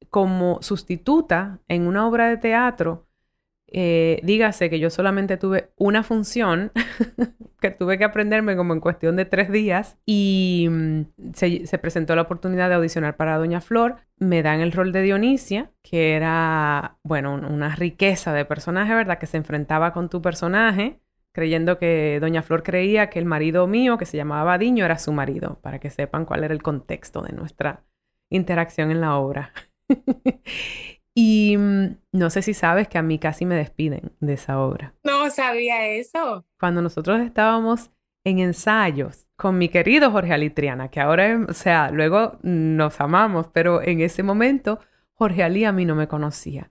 [0.09, 3.09] como sustituta en una obra de teatro
[3.71, 6.71] eh, dígase que yo solamente tuve una función
[7.61, 11.01] que tuve que aprenderme como en cuestión de tres días y mm,
[11.33, 13.97] se, presentó la oportunidad de audicionar para Doña Flor.
[14.17, 19.19] Me dan el rol de Dionisia, que era, bueno, una riqueza de personaje, ¿verdad?
[19.19, 20.99] Que se enfrentaba con tu personaje,
[21.39, 25.13] creyendo que Doña Flor creía que el marido mío, que se llamaba Badiño, era su
[25.13, 27.85] marido, para que sepan cuál era el contexto de nuestra
[28.29, 29.53] interacción en la obra.
[31.15, 34.93] Y mm, no sé si sabes que a mí casi me despiden de esa obra.
[35.03, 36.45] No sabía eso.
[36.57, 37.91] Cuando nosotros estábamos
[38.23, 43.81] en ensayos con mi querido Jorge Alitriana, que ahora, o sea, luego nos amamos, pero
[43.81, 44.79] en ese momento
[45.13, 46.69] Jorge Ali a mí no me conocía.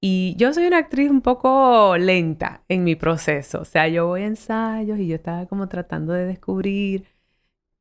[0.00, 4.22] Y yo soy una actriz un poco lenta en mi proceso, o sea, yo voy
[4.22, 7.04] a ensayos y yo estaba como tratando de descubrir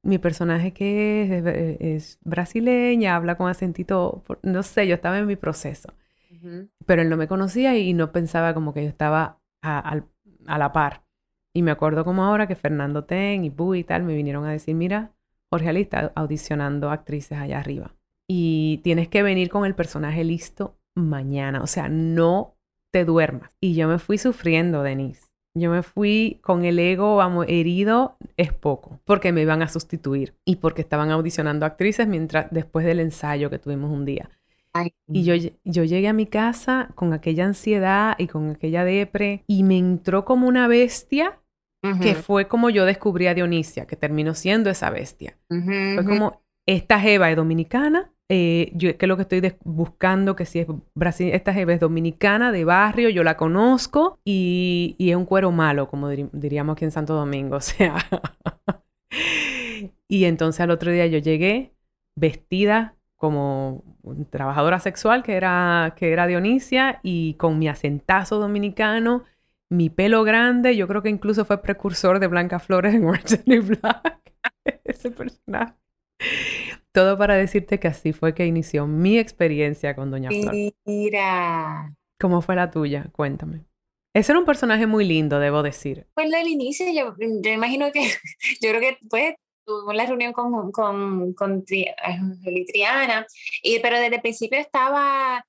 [0.01, 5.27] mi personaje que es, es, es brasileña, habla con acentito, no sé, yo estaba en
[5.27, 5.93] mi proceso.
[6.85, 10.01] Pero él no me conocía y no pensaba como que yo estaba a,
[10.45, 11.03] la par.
[11.53, 14.51] Y me acuerdo como ahora que Fernando Ten y Bu y tal me vinieron a
[14.51, 15.13] decir, mira,
[15.49, 17.95] Jorge Ali está audicionando actrices allá arriba.
[18.27, 21.61] Y tienes que venir con el personaje listo mañana.
[21.61, 22.55] O sea, no
[22.91, 23.55] te duermas.
[23.61, 25.27] Y yo me fui sufriendo, Denise.
[25.53, 30.35] Yo me fui con el ego, vamos, herido, es poco, porque me iban a sustituir
[30.45, 34.29] y porque estaban audicionando actrices mientras después del ensayo que tuvimos un día.
[35.07, 35.33] Y yo,
[35.63, 40.23] yo llegué a mi casa con aquella ansiedad y con aquella depre y me entró
[40.23, 41.39] como una bestia
[42.01, 45.37] que fue como yo descubrí a Dionisia, que terminó siendo esa bestia.
[45.47, 50.59] fue como, esta Jeva es dominicana, eh, yo que lo que estoy buscando, que si
[50.59, 55.25] es Brasil, esta Jeva es dominicana, de barrio, yo la conozco y, y es un
[55.25, 57.95] cuero malo, como diríamos aquí en Santo Domingo, o sea.
[60.07, 61.73] y entonces al otro día yo llegué
[62.15, 63.83] vestida como
[64.29, 69.23] trabajadora sexual que era, que era Dionisia y con mi acentazo dominicano,
[69.69, 74.33] mi pelo grande, yo creo que incluso fue precursor de Blanca Flores en Orange Black,
[74.83, 75.73] ese personaje.
[76.91, 80.53] Todo para decirte que así fue que inició mi experiencia con Doña Flor.
[80.85, 81.95] Mira.
[82.19, 83.07] ¿Cómo fue la tuya?
[83.11, 83.65] Cuéntame.
[84.13, 86.07] Ese era un personaje muy lindo, debo decir.
[86.15, 88.01] Pues del inicio, yo, yo imagino que,
[88.61, 93.27] yo creo que pues tuvo la reunión con, con, con Triana,
[93.61, 95.45] y, pero desde el principio estaba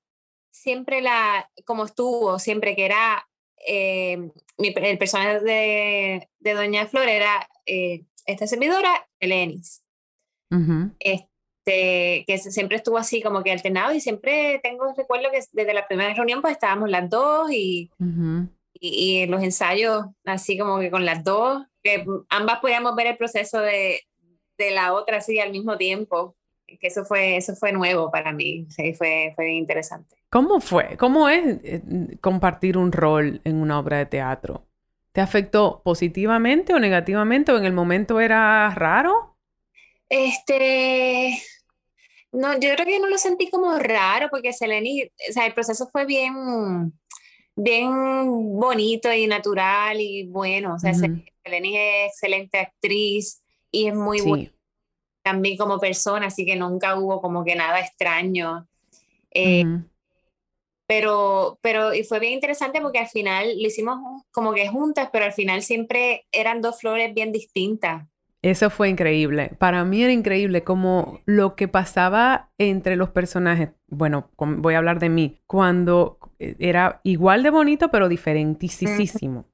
[0.51, 3.27] siempre la, como estuvo, siempre que era,
[3.65, 9.83] eh, el personaje de, de Doña Flor era eh, esta servidora, Elenis.
[11.69, 15.87] Este, que siempre estuvo así como que alternado y siempre tengo recuerdo que desde la
[15.87, 17.91] primera reunión pues estábamos las dos y,
[18.73, 23.17] y, en los ensayos así como que con las dos, que ambas podíamos ver el
[23.17, 24.01] proceso de,
[24.57, 28.65] de la otra así al mismo tiempo, que eso fue, eso fue nuevo para mí,
[28.69, 30.15] sí, fue, fue interesante.
[30.31, 30.97] ¿Cómo fue?
[30.97, 31.81] ¿Cómo es eh,
[32.19, 34.65] compartir un rol en una obra de teatro?
[35.11, 39.35] ¿Te afectó positivamente o negativamente o en el momento era raro?
[40.09, 41.37] Este,
[42.31, 45.87] no, yo creo que no lo sentí como raro porque Seleni, o sea, el proceso
[45.91, 46.93] fue bien,
[47.55, 47.89] bien
[48.59, 54.51] bonito y natural y bueno, o sea, Seleni es excelente actriz y es muy buena
[55.29, 58.67] también como persona, así que nunca hubo como que nada extraño.
[59.31, 59.63] Eh,
[60.87, 65.25] pero, pero y fue bien interesante porque al final lo hicimos como que juntas, pero
[65.25, 68.07] al final siempre eran dos flores bien distintas.
[68.41, 69.51] Eso fue increíble.
[69.57, 73.69] Para mí era increíble como lo que pasaba entre los personajes.
[73.87, 75.41] Bueno, voy a hablar de mí.
[75.45, 79.45] Cuando eh, era igual de bonito, pero diferentísimo.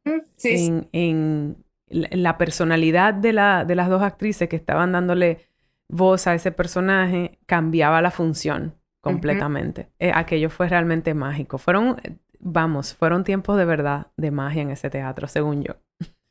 [0.44, 5.48] en, en, la personalidad de, la, de las dos actrices que estaban dándole
[5.88, 9.90] voz a ese personaje cambiaba la función completamente.
[10.00, 11.58] Eh, aquello fue realmente mágico.
[11.58, 12.02] Fueron,
[12.40, 15.76] vamos, fueron tiempos de verdad de magia en ese teatro, según yo.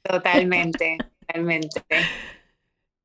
[0.02, 1.82] Totalmente, totalmente.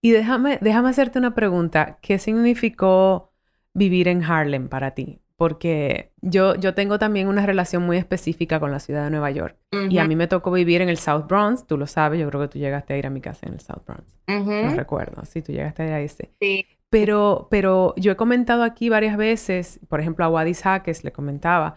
[0.01, 1.99] Y déjame, déjame hacerte una pregunta.
[2.01, 3.31] ¿Qué significó
[3.73, 5.21] vivir en Harlem para ti?
[5.35, 9.57] Porque yo, yo tengo también una relación muy específica con la ciudad de Nueva York.
[9.89, 11.65] Y a mí me tocó vivir en el South Bronx.
[11.65, 13.61] Tú lo sabes, yo creo que tú llegaste a ir a mi casa en el
[13.61, 14.03] South Bronx.
[14.27, 15.23] No recuerdo.
[15.25, 16.31] Sí, tú llegaste a ir a ese.
[16.41, 16.65] Sí.
[16.89, 21.75] Pero, pero yo he comentado aquí varias veces, por ejemplo, a Wadis Jaques le comentaba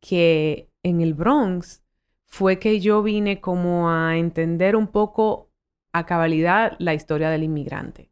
[0.00, 1.84] que en el Bronx
[2.24, 5.50] fue que yo vine como a entender un poco
[5.98, 8.10] a cabalidad la historia del inmigrante.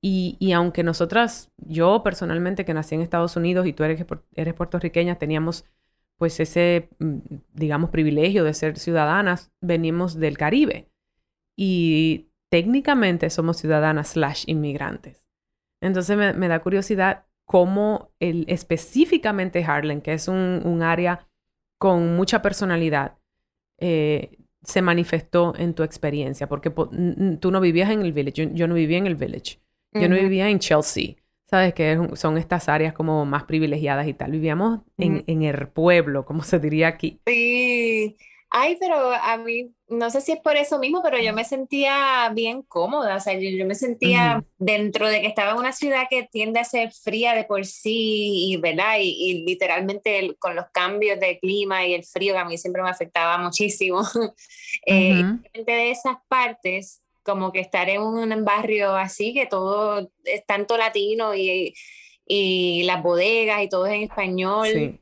[0.00, 4.54] Y, y, aunque nosotras, yo personalmente que nací en Estados Unidos y tú eres, eres
[4.54, 5.64] puertorriqueña, teníamos
[6.18, 7.18] pues ese, mm,
[7.54, 10.90] digamos, privilegio de ser ciudadanas, venimos del Caribe.
[11.56, 15.26] Y técnicamente somos ciudadanas slash inmigrantes.
[15.80, 21.28] Entonces me, da curiosidad cómo específicamente Harlem, que es un, área
[21.78, 23.18] con mucha personalidad,
[23.78, 28.74] eh, se manifestó en tu experiencia, porque tú no vivías en el village, yo, no
[28.74, 29.60] vivía en el village,
[29.92, 31.14] yo no vivía en Chelsea,
[31.48, 31.74] ¿sabes?
[31.74, 36.42] Que son estas áreas como más privilegiadas y tal, vivíamos en, en el pueblo, como
[36.42, 37.20] se diría aquí.
[37.26, 38.16] Sí,
[38.50, 42.30] Ay, pero a mí, no sé si es por eso mismo, pero yo me sentía
[42.34, 46.22] bien cómoda, o sea, yo, me sentía dentro de que estaba en una ciudad que
[46.22, 48.96] tiende a ser fría de por sí, y, ¿verdad?
[49.00, 52.88] Y, literalmente con los cambios de clima y el frío que a mí siempre me
[52.88, 54.00] afectaba muchísimo.
[54.86, 60.78] eh, de esas partes, como que estar en un barrio así, que todo es tanto
[60.78, 61.74] latino y,
[62.26, 64.68] y las bodegas y todo es en español.
[64.72, 65.00] Sí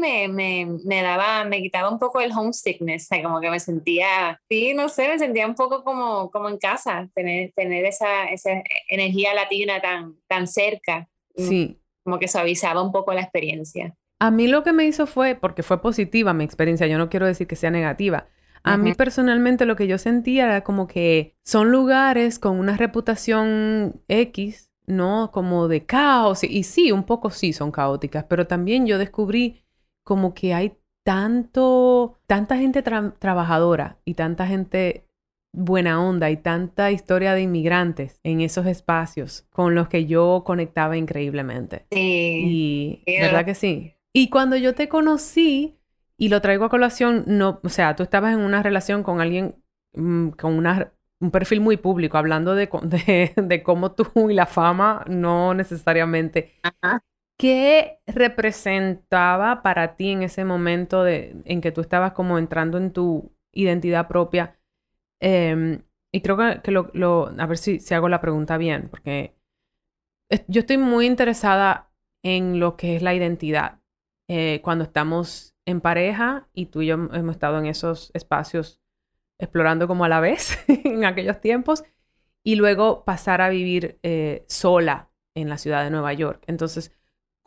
[0.00, 4.74] me, me, me, daba, me quitaba un poco el homesickness, como que me sentía, sí,
[4.74, 8.50] no sé, me sentía un poco como, como en casa, tener, tener esa, esa
[8.88, 11.08] energía latina tan, tan cerca.
[11.36, 11.78] Sí.
[12.02, 13.94] Como que suavizaba un poco la experiencia.
[14.18, 17.26] A mí lo que me hizo fue, porque fue positiva mi experiencia, yo no quiero
[17.26, 18.26] decir que sea negativa.
[18.64, 24.02] A mí personalmente lo que yo sentía era como que son lugares con una reputación
[24.08, 25.30] X, ¿no?
[25.32, 26.42] Como de caos.
[26.44, 29.64] Y sí, un poco sí son caóticas, pero también yo descubrí
[30.08, 30.72] como que hay
[31.04, 35.04] tanto, tanta gente trabajadora y tanta gente
[35.52, 40.96] buena onda y tanta historia de inmigrantes en esos espacios con los que yo conectaba
[40.96, 41.84] increíblemente.
[41.90, 43.02] Sí.
[43.06, 43.96] Y verdad que sí.
[44.14, 45.76] Y cuando yo te conocí
[46.16, 49.56] y lo traigo a colación, no, o sea, tú estabas en una relación con alguien
[49.92, 50.90] mm, con una,
[51.20, 56.54] un perfil muy público, hablando de, de, de, cómo tú y la fama no necesariamente
[56.62, 57.02] Ajá.
[57.38, 62.92] ¿Qué representaba para ti en ese momento de, en que tú estabas como entrando en
[62.92, 64.58] tu identidad propia?
[65.20, 65.82] Em,
[66.12, 69.36] y creo que, lo, a ver si, si, hago la pregunta bien, porque
[70.48, 71.92] yo estoy muy interesada
[72.24, 73.80] en lo que es la identidad.
[74.28, 78.82] Eh, cuando estamos en pareja y tú y yo hemos estado en esos espacios
[79.38, 81.84] explorando como a la vez en aquellos tiempos
[82.42, 86.42] y luego pasar a vivir eh, sola en la ciudad de Nueva York.
[86.46, 86.97] Entonces,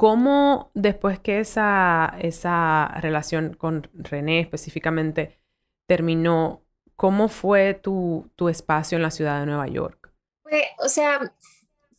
[0.02, 5.39] ¿Cómo después que esa, esa relación con René específicamente
[5.86, 10.12] terminó, ¿cómo fue tu, tu espacio en la ciudad de Nueva York?
[10.41, 11.32] Pues, o sea,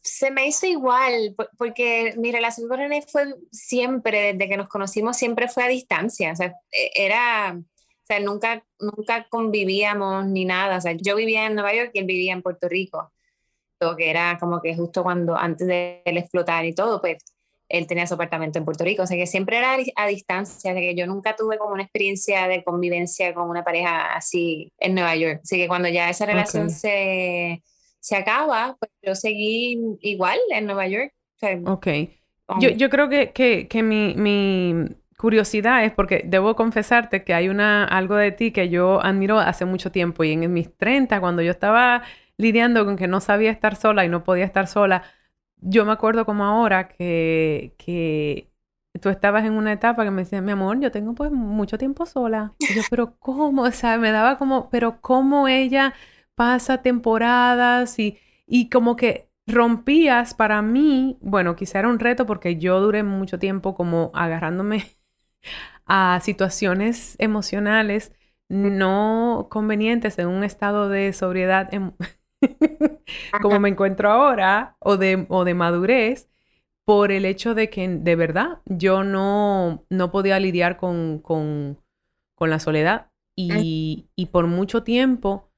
[0.00, 5.16] se me hizo igual, porque mi relación con René fue siempre, desde que nos conocimos,
[5.16, 6.32] siempre fue a distancia.
[6.32, 10.78] O sea, e, era, o sea, nunca, nunca convivíamos ni nada.
[10.78, 13.12] O sea, yo vivía en Nueva York y él vivía en Puerto Rico.
[13.96, 17.18] Que era como que justo cuando, antes de él explotar y todo, pues
[17.68, 19.02] él tenía su apartamento en Puerto Rico.
[19.02, 20.56] O sea, que siempre era a distancia.
[20.56, 24.72] O sea, que yo nunca tuve como una experiencia de convivencia con una pareja así
[24.78, 25.40] en Nueva York.
[25.42, 27.62] Así que cuando ya esa relación se
[28.02, 31.12] se acaba, pues yo seguí igual en Nueva York.
[31.64, 31.86] ok.
[32.58, 34.74] Yo, yo, creo que, que, que mi, mi,
[35.16, 39.64] curiosidad es porque debo confesarte que hay una, algo de ti que yo admiro hace
[39.64, 42.02] mucho tiempo y en mis 30, cuando yo estaba
[42.36, 45.04] lidiando con que no sabía estar sola y no podía estar sola,
[45.62, 48.50] yo me acuerdo como ahora que, que
[49.00, 52.06] tú estabas en una etapa que me decías, mi amor, yo tengo pues mucho tiempo
[52.06, 52.54] sola.
[52.58, 53.62] Y yo, pero ¿cómo?
[53.62, 55.94] O sea, me daba como, pero ¿cómo ella
[56.34, 62.56] pasa temporadas y, y como que rompías para mí, bueno, quizá era un reto porque
[62.58, 64.84] yo duré mucho tiempo como agarrándome
[65.86, 68.12] a situaciones emocionales
[68.48, 71.92] no convenientes en un estado de sobriedad em,
[73.42, 76.28] como me encuentro ahora o de, o de madurez
[76.84, 81.78] por el hecho de que de verdad yo no, no podía lidiar con, con,
[82.34, 85.50] con la soledad y, y por mucho tiempo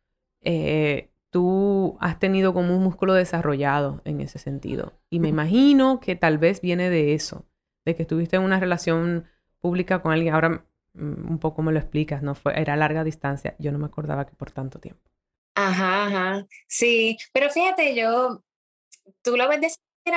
[0.43, 4.93] eh, tú has tenido como un músculo desarrollado en ese sentido.
[5.11, 7.45] Y me imagino que tal vez viene de eso,
[7.85, 9.25] de que estuviste en una relación
[9.59, 10.35] pública con alguien.
[10.35, 12.35] Ahora mm, un poco me lo explicas, ¿no?
[12.37, 13.57] Fue, era larga distancia.
[13.59, 15.11] Yo no me acordaba que por tanto tiempo.
[15.55, 16.47] Ajá, ajá.
[16.67, 18.43] Sí, pero fíjate, yo,
[19.23, 19.69] tú lo ves de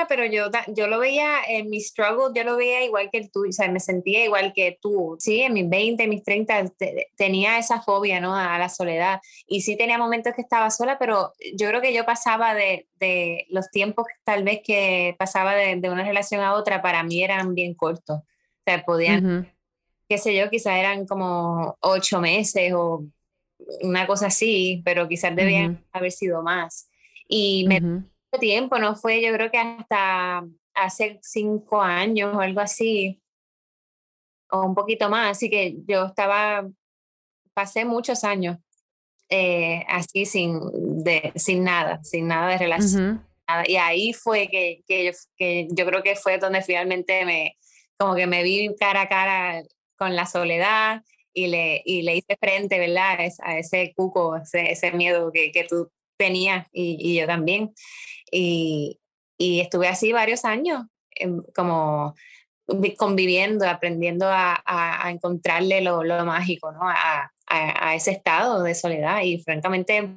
[0.08, 3.52] pero yo, yo lo veía en mi struggle, yo lo veía igual que tú, o
[3.52, 5.16] sea, me sentía igual que tú.
[5.18, 6.72] Sí, en mis 20, mis 30
[7.16, 8.36] tenía esa fobia, ¿no?
[8.36, 9.20] A la soledad.
[9.46, 13.46] Y sí tenía momentos que estaba sola, pero yo creo que yo pasaba de, de
[13.48, 17.54] los tiempos tal vez que pasaba de, de, una relación a otra, para mí eran
[17.54, 18.18] bien cortos.
[18.18, 19.50] O sea, podían,
[20.08, 23.06] qué sé yo, quizás eran como ocho meses o
[23.80, 26.88] una cosa así, pero quizás debían haber sido más.
[27.28, 27.80] Y me
[28.38, 30.44] tiempo, no fue, yo creo que hasta
[30.74, 33.20] hace cinco años o algo así,
[34.50, 36.68] o un poquito más, así que yo estaba,
[37.54, 38.58] pasé muchos años
[39.28, 40.58] eh, así sin,
[41.04, 43.26] de, sin nada, sin nada de relación.
[43.66, 47.56] Y ahí fue que, que, yo, que yo creo que fue donde finalmente me,
[47.96, 49.62] como que me vi cara a cara
[49.96, 51.02] con la soledad
[51.32, 53.18] y le, y le hice frente, ¿verdad?
[53.42, 57.72] A ese cuco, ese, ese miedo que, que tú tenías y, y yo también.
[58.30, 59.00] Y,
[59.38, 62.14] y estuve así varios años, em, como
[62.98, 66.80] conviviendo, aprendiendo a, a, encontrarle lo, lo, mágico, ¿no?
[66.82, 69.22] A, a, ese estado de soledad.
[69.22, 70.16] Y francamente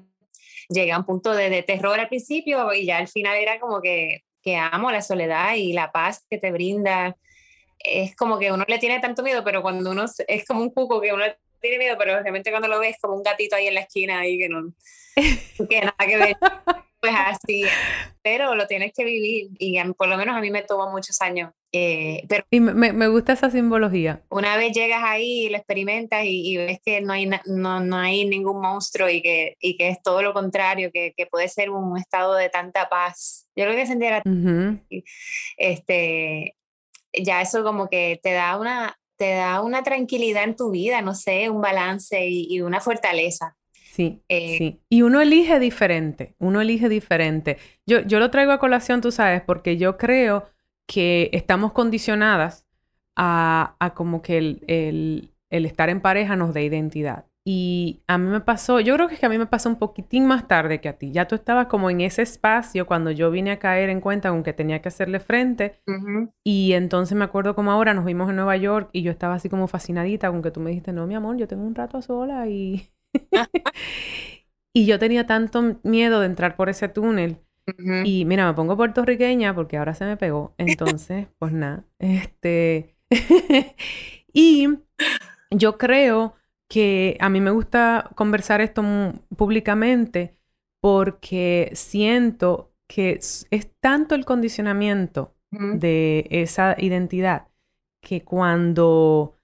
[0.67, 3.81] llegué a un punto de, de, terror al principio y ya al final era como
[3.81, 7.15] que, que amo la soledad y la paz que te brinda.
[7.83, 11.01] Es como que uno le tiene tanto miedo, pero cuando uno es como un cuco
[11.01, 11.25] que uno
[11.59, 14.37] tiene miedo, pero realmente cuando lo ves como un gatito ahí en la esquina ahí
[14.37, 14.73] que no
[15.69, 16.37] que nada que ver.
[17.01, 17.63] Pues así,
[18.21, 21.51] pero lo tienes que vivir y por lo menos a mí me tomó muchos años.
[21.71, 24.21] Eh, pero y me, me, gusta esa simbología.
[24.29, 28.25] Una vez llegas ahí y lo experimentas y, ves que no hay, no, no, hay
[28.25, 31.97] ningún monstruo y que, y que es todo lo contrario, que, que, puede ser un
[31.97, 33.47] estado de tanta paz.
[33.55, 34.23] Yo lo que sentía era,
[35.57, 36.55] este,
[37.13, 41.15] ya eso como que te da una, te da una tranquilidad en tu vida, no
[41.15, 43.57] sé, un balance y, y una fortaleza.
[43.91, 44.81] Sí, eh, sí.
[44.89, 47.57] Y uno elige diferente, uno elige diferente.
[47.85, 50.49] Yo, yo lo traigo a colación, tú sabes, porque yo creo
[50.87, 52.65] que estamos condicionadas
[53.17, 57.25] a, a como que el, el, el, estar en pareja nos dé identidad.
[57.43, 59.77] Y a mí me pasó, yo creo que, es que a mí me pasó un
[59.77, 61.11] poquitín más tarde que a ti.
[61.11, 64.43] Ya tú estabas como en ese espacio cuando yo vine a caer en cuenta con
[64.43, 65.81] que tenía que hacerle frente.
[66.43, 69.49] Y entonces me acuerdo como ahora nos vimos en Nueva York y yo estaba así
[69.49, 72.01] como fascinadita con que tú me dijiste, no, mi amor, yo tengo un rato a
[72.03, 72.91] sola y
[74.73, 77.37] y yo tenía tanto miedo de entrar por ese túnel.
[78.03, 80.53] Y mira, me pongo puertorriqueña porque ahora se me pegó.
[80.57, 81.85] Entonces, pues nada.
[81.99, 82.97] Este.
[84.33, 84.67] y
[85.51, 86.35] yo creo
[86.71, 88.81] que a mí me gusta conversar esto
[89.35, 90.37] públicamente
[90.79, 93.45] porque siento que es,
[93.81, 97.49] tanto el condicionamiento de esa identidad
[98.01, 99.35] que cuando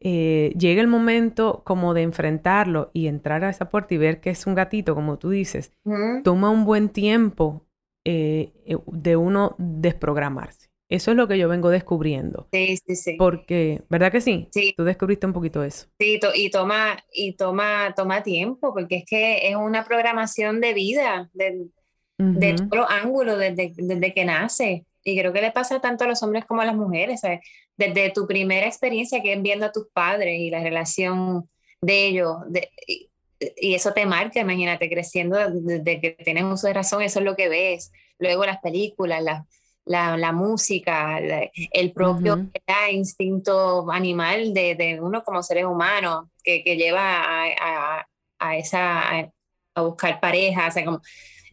[0.00, 4.30] eh, llega el momento como de enfrentarlo y entrar a esa puerta y ver que
[4.30, 5.70] es un gatito, como tú dices,
[6.24, 7.64] toma un buen tiempo
[8.04, 10.71] eh, eh, de uno desprogramarse.
[10.92, 12.48] Eso es lo que yo vengo descubriendo.
[12.52, 13.16] Sí, sí, sí.
[13.18, 14.48] Porque, ¿verdad que sí?
[14.52, 14.74] Sí.
[14.76, 15.86] Tú descubriste un poquito eso.
[15.98, 20.74] Sí, to- y toma, y toma, toma tiempo, porque es que es una programación de
[20.74, 21.66] vida, de,
[22.18, 22.68] de Ujú.
[22.68, 24.84] todos los ángulos, desde, desde que nace.
[25.02, 27.40] Y creo que le pasa tanto a los hombres como a las mujeres, ¿sabes?
[27.76, 31.48] Desde tu primera experiencia que es viendo a tus padres y la relación
[31.80, 33.08] de ellos, de- y,
[33.56, 37.34] y eso te marca, imagínate, creciendo desde que tienes uso de razón, eso es lo
[37.34, 37.90] que ves.
[38.18, 39.46] Luego las películas, la,
[39.84, 42.38] la, la música, la- el propio
[42.92, 48.06] instinto animal de, de uno como seres humanos que, que lleva a, a-
[48.38, 49.30] a esa, a,
[49.74, 51.00] a buscar pareja, o sea, como,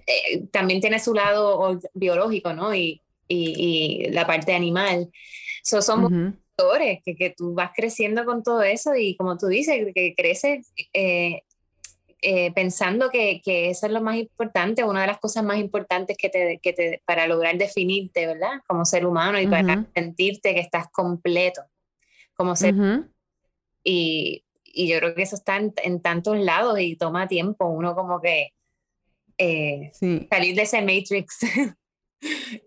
[0.08, 2.74] eh, también tiene su lado biológico, ¿no?
[2.76, 5.12] Y, y, y la parte animal.
[5.64, 6.38] So, son Ujú.
[6.58, 10.74] factores que, que tú vas creciendo con todo eso y como tú dices, que creces
[10.94, 11.44] eh,
[12.22, 16.18] eh, pensando que, que eso es lo más importante, una de las cosas más importantes
[16.18, 18.62] que te, que te, para lograr definirte, ¿verdad?
[18.68, 19.88] Como ser humano y para Ujú.
[19.96, 21.64] sentirte que estás completo
[22.36, 22.74] como ser.
[22.76, 23.08] Ujú.
[23.84, 27.96] Y, y yo creo que eso está en, en tantos lados y toma tiempo uno
[27.96, 28.54] como que
[29.38, 30.28] eh, Sí.
[30.30, 31.40] salir de ese matrix.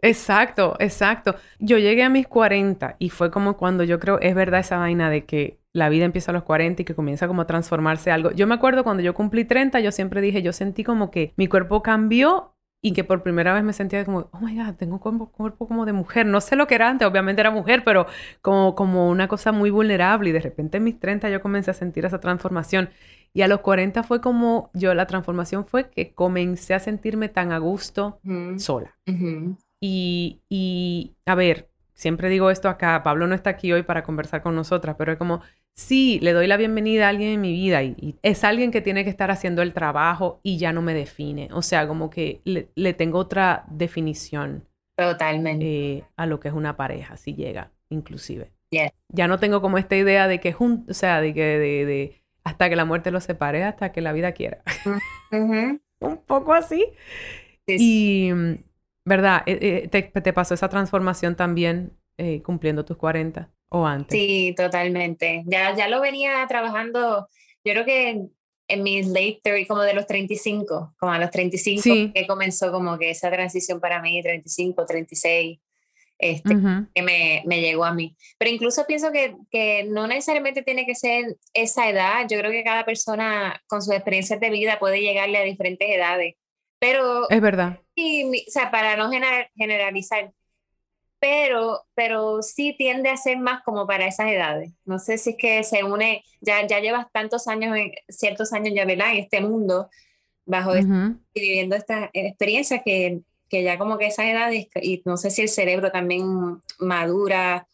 [0.02, 1.36] Exacto, exacto.
[1.58, 5.10] Yo llegué a mis 40 y fue como cuando yo creo, es verdad esa vaina
[5.10, 8.30] de que la vida empieza a los 40 y que comienza como a transformarse algo.
[8.32, 11.46] Yo me acuerdo cuando yo cumplí 30, yo siempre dije, yo sentí como que mi
[11.46, 12.54] cuerpo cambió
[12.84, 15.68] y que por primera vez me sentía como, oh my God, tengo un cuerpo, cuerpo
[15.68, 16.26] como de mujer.
[16.26, 18.06] No sé lo que era antes, obviamente era mujer, pero
[18.42, 21.74] como, como una cosa muy vulnerable y de repente en mis 30 yo comencé a
[21.74, 22.90] sentir esa transformación.
[23.32, 27.52] Y a los 40 fue como, yo la transformación fue que comencé a sentirme tan
[27.52, 28.18] a gusto
[28.56, 28.98] sola.
[29.80, 31.71] Y, y, a ver,
[32.02, 35.18] siempre digo esto acá, Pablo no está aquí hoy para conversar con nosotras, pero es
[35.18, 35.40] como,
[35.74, 38.80] sí, le doy la bienvenida a alguien en mi vida y, y es alguien que
[38.82, 41.48] tiene que estar haciendo el trabajo y ya no me define.
[41.52, 45.64] O sea, como que le, le tengo otra definición Totalmente.
[45.98, 48.52] eh, a lo que es una pareja, si llega, inclusive.
[48.70, 48.90] Yes.
[49.08, 52.22] Ya no tengo como esta idea de que, jun- o sea, de que de, de
[52.44, 54.62] hasta que la muerte los separe, hasta que la vida quiera.
[56.00, 56.84] Un poco así.
[57.66, 57.84] Sí, sí.
[57.84, 58.30] Y,
[59.04, 59.42] ¿verdad?
[59.46, 64.18] Eh, eh, ¿Te, te pasó esa transformación también eh, cumpliendo tus 40 o antes?
[64.18, 65.42] Sí, totalmente.
[65.46, 67.28] Ya, ya lo venía trabajando,
[67.64, 68.08] yo creo que
[68.68, 72.12] en, mis late 30, como de los 35, como a los 35 Sí.
[72.14, 75.58] que comenzó como que esa transición para mí, 35, 36,
[76.18, 76.86] este, Ujú.
[76.94, 78.16] que me, me llegó a mí.
[78.38, 82.26] Pero incluso pienso que, que no necesariamente tiene que ser esa edad.
[82.30, 86.36] Yo creo que cada persona con sus experiencias de vida puede llegarle a diferentes edades.
[86.78, 87.80] Pero Es verdad.
[88.48, 90.32] O sea, para no gener- generalizar,
[91.20, 94.72] pero, pero sí tiende a ser más como para esas edades.
[94.84, 98.74] No sé si es que se une, ya, ya llevas tantos años, en, ciertos años
[98.74, 99.12] ya, ¿verdad?
[99.12, 99.88] En este mundo,
[100.44, 101.16] bajo este- Ujú.
[101.34, 105.42] y viviendo estas experiencias que, que ya como que esas edades, y no sé si
[105.42, 107.68] el cerebro también madura,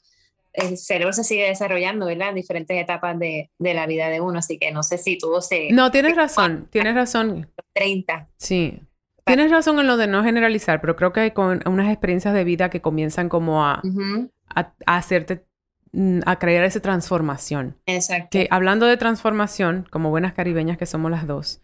[0.53, 2.31] el cerebro se sigue desarrollando, ¿verdad?
[2.31, 5.41] En diferentes etapas de, de la vida de uno, así que no sé si tuvo
[5.41, 7.51] se No, tienes razón, tienes razón.
[7.73, 8.29] 30.
[8.37, 8.81] Sí.
[9.29, 12.45] Tienes razón en lo de no generalizar, pero creo que hay con unas experiencias de
[12.45, 13.83] vida que comienzan como a,
[14.55, 15.45] a, a hacerte,
[15.93, 17.77] mm, a crear esa transformación.
[17.87, 18.29] Exacto.
[18.31, 21.63] Que hablando de transformación, como buenas caribeñas que somos las dos,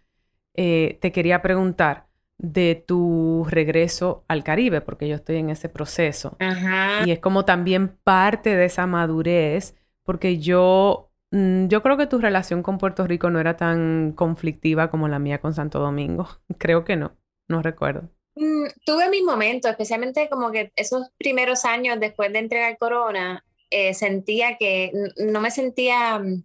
[0.54, 2.06] eh, te quería preguntar
[2.38, 6.36] de tu regreso al Caribe, porque yo estoy en ese proceso.
[6.38, 7.06] Ajá.
[7.06, 12.18] Y es como también parte de esa madurez, porque yo, mm, yo creo que tu
[12.18, 16.28] relación con Puerto Rico no era tan conflictiva como la mía con Santo Domingo.
[16.58, 17.12] Creo que no,
[17.48, 18.08] no recuerdo.
[18.36, 23.94] Mm, tuve mis momentos, especialmente como que esos primeros años después de entregar Corona, eh,
[23.94, 26.42] sentía que no me sentía, mm,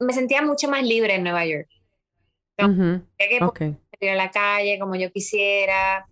[0.00, 1.68] me sentía mucho más libre en Nueva York.
[2.58, 3.38] Ujú, Sentía que
[3.98, 6.06] salir a la calle como yo quisiera.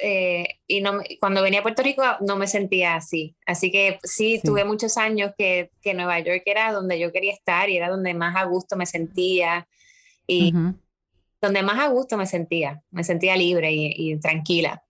[0.00, 3.34] eh, y no, cuando venía a Puerto Rico no me sentía así.
[3.46, 4.42] Así que sí, Sí.
[4.46, 8.14] tuve muchos años que, que Nueva York era donde yo quería estar y era donde
[8.14, 9.66] más a gusto me sentía.
[10.24, 10.52] Y,
[11.40, 14.82] donde más a gusto me sentía, me sentía libre y, y tranquila.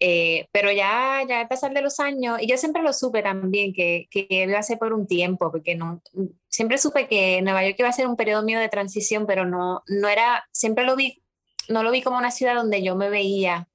[0.00, 3.72] Eh, pero ya, ya al pasar de los años, y yo siempre lo supe también,
[3.72, 6.02] que, que iba a ser por un tiempo, porque no,
[6.48, 9.82] siempre supe que Nueva York iba a ser un periodo mío de transición, pero no,
[9.88, 11.22] no era, siempre lo vi,
[11.68, 13.68] no lo vi como una ciudad donde yo me veía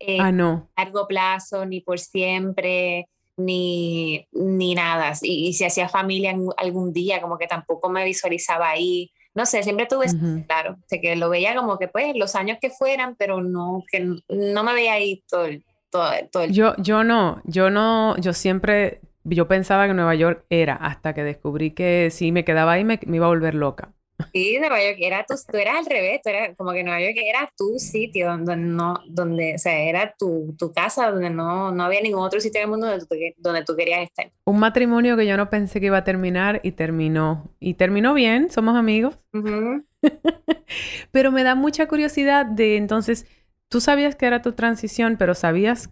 [0.00, 0.70] eh, Ah, no.
[0.76, 5.12] a largo plazo, ni por siempre, ni, ni nada.
[5.22, 9.12] Y, y si hacía familia en algún día, como que tampoco me visualizaba ahí.
[9.38, 10.44] No sé, siempre tuve Ujú.
[10.48, 13.84] claro, o sea, que lo veía como que pues los años que fueran, pero no,
[13.90, 18.16] que no me veía ahí todo el, todo, todo el Yo, yo no, yo no,
[18.18, 22.72] yo siempre, yo pensaba que Nueva York era, hasta que descubrí que si me quedaba
[22.72, 23.92] ahí me, me iba a volver loca.
[24.32, 27.16] Sí, Nueva York era tu, tú eras al revés, tú eras, como que Nueva York
[27.16, 31.84] era tu sitio, donde no, donde, o sea, era tu, tu casa, donde no, no
[31.84, 34.30] había ningún otro sitio del mundo donde tú, donde tú querías estar.
[34.44, 37.50] Un matrimonio que yo no pensé que iba a terminar y terminó.
[37.60, 39.18] Y terminó bien, somos amigos.
[41.10, 43.26] pero me da mucha curiosidad de entonces,
[43.68, 45.90] tú sabías que era tu transición, pero sabías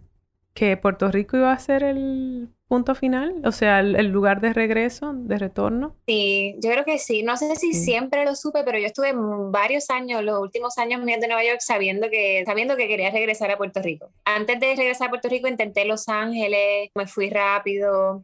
[0.57, 3.43] que Puerto Rico iba a ser el punto final?
[3.45, 5.95] O sea, el, lugar de regreso, de retorno.
[6.07, 7.21] Sí, yo creo que sí.
[7.21, 9.13] No sé si siempre lo supe, pero yo estuve
[9.51, 13.51] varios años, los últimos años míos de Nueva York, sabiendo que, sabiendo que quería regresar
[13.51, 14.09] a Puerto Rico.
[14.25, 18.23] Antes de regresar a Puerto Rico intenté Los Ángeles, me fui rápido.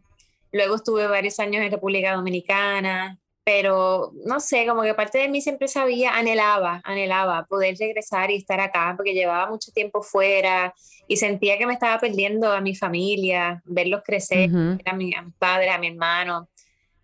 [0.51, 5.41] Luego estuve varios años en República Dominicana pero no sé, como que parte de mí
[5.41, 10.73] siempre sabía, anhelaba, anhelaba poder regresar y estar acá, porque llevaba mucho tiempo fuera
[11.07, 14.49] y sentía que me estaba perdiendo a mi familia, verlos crecer,
[14.85, 16.49] a, mi, a mis padres, a mi hermano,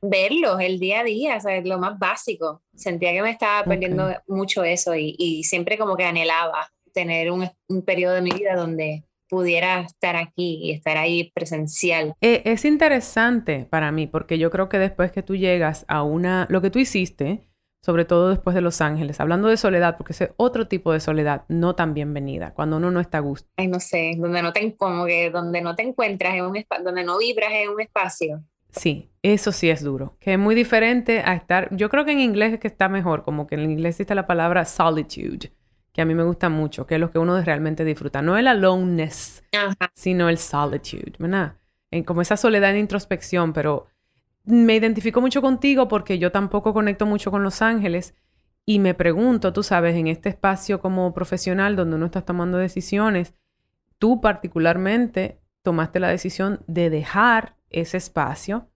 [0.02, 1.66] verlos el día a día, ¿sabes?
[1.66, 2.62] lo más básico.
[2.74, 7.50] Sentía que me estaba perdiendo mucho eso y, y, siempre como que anhelaba tener un,
[7.68, 12.14] un periodo de mi vida donde pudiera estar aquí y estar ahí presencial.
[12.22, 16.48] Eh, es interesante para mí porque yo creo que después que tú llegas a una,
[16.50, 17.50] lo que tú hiciste,
[17.82, 21.46] sobre todo después de Los Ángeles, hablando de soledad, porque es otro tipo de soledad
[21.48, 23.48] no tan bienvenida, cuando uno no está a gusto.
[23.56, 26.84] Ay, no sé, donde no te, como que donde no te encuentras en un espacio,
[26.84, 28.44] donde no vibras en un espacio.
[28.72, 32.20] Sí, eso sí es duro, que es muy diferente a estar, yo creo que en
[32.20, 35.52] inglés es que está mejor, como que en inglés existe la palabra solitude,
[35.94, 38.22] que a mí me gusta mucho, que es lo que uno realmente disfruta.
[38.22, 39.44] No el aloneness,
[39.94, 41.56] sino el solitude, ¿verdad?
[41.92, 43.88] En, como esa soledad de introspección, pero
[44.44, 48.16] me identifico mucho contigo porque yo tampoco conecto mucho con Los Ángeles
[48.66, 53.34] y me pregunto, tú sabes, en este espacio como profesional donde uno está tomando decisiones,
[53.98, 58.70] tú particularmente tomaste la decisión de dejar ese espacio.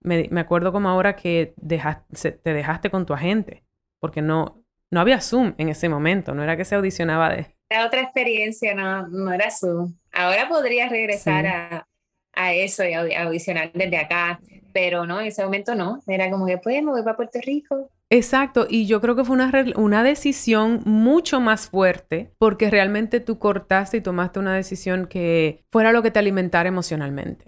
[0.00, 3.64] Me, me acuerdo como ahora que dejaste, te dejaste con tu agente,
[3.98, 4.61] porque no,
[4.92, 7.46] no había Zoom en ese momento, no era que se audicionaba de...
[7.70, 9.94] Era otra experiencia, no, no era Zoom.
[10.12, 11.88] Ahora podría regresar a,
[12.34, 14.38] a, eso y audicionar desde acá,
[14.74, 16.00] pero no, en ese momento no.
[16.06, 17.90] Era como que pues me voy para Puerto Rico.
[18.10, 23.38] Exacto, y yo creo que fue una, una decisión mucho más fuerte porque realmente tú
[23.38, 27.46] cortaste y tomaste una decisión que fuera lo que te alimentara emocionalmente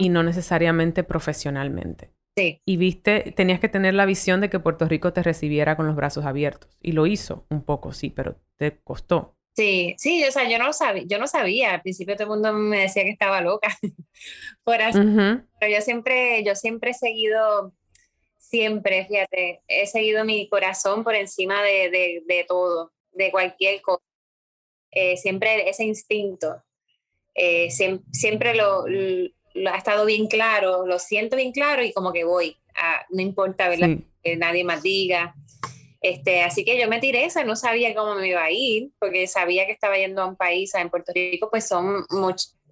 [0.00, 2.10] y no necesariamente profesionalmente.
[2.34, 5.96] Y viste, tenías que tener la visión de que Puerto Rico te recibiera con los
[5.96, 6.70] brazos abiertos.
[6.80, 9.36] Y lo hizo un poco, sí, pero te costó.
[9.54, 12.54] Sí, sí, o sea, yo no sabía, yo no sabía, al principio todo el mundo
[12.54, 13.68] me decía que estaba loca
[14.64, 14.98] por así,
[15.60, 17.74] pero yo siempre, yo siempre he seguido,
[18.38, 24.02] siempre, fíjate, he seguido mi corazón por encima de, de, todo, de cualquier cosa,
[24.90, 26.62] eh, siempre ese instinto,
[27.34, 28.86] eh, siempre, lo,
[29.54, 32.56] ha estado bien claro, lo siento bien claro y como que voy,
[33.10, 33.70] no importa
[34.22, 35.34] que nadie más diga.
[36.00, 39.28] Este, así que yo me tiré esa, no sabía cómo me iba a ir, porque
[39.28, 42.04] sabía que estaba yendo a un país, en Puerto Rico, pues son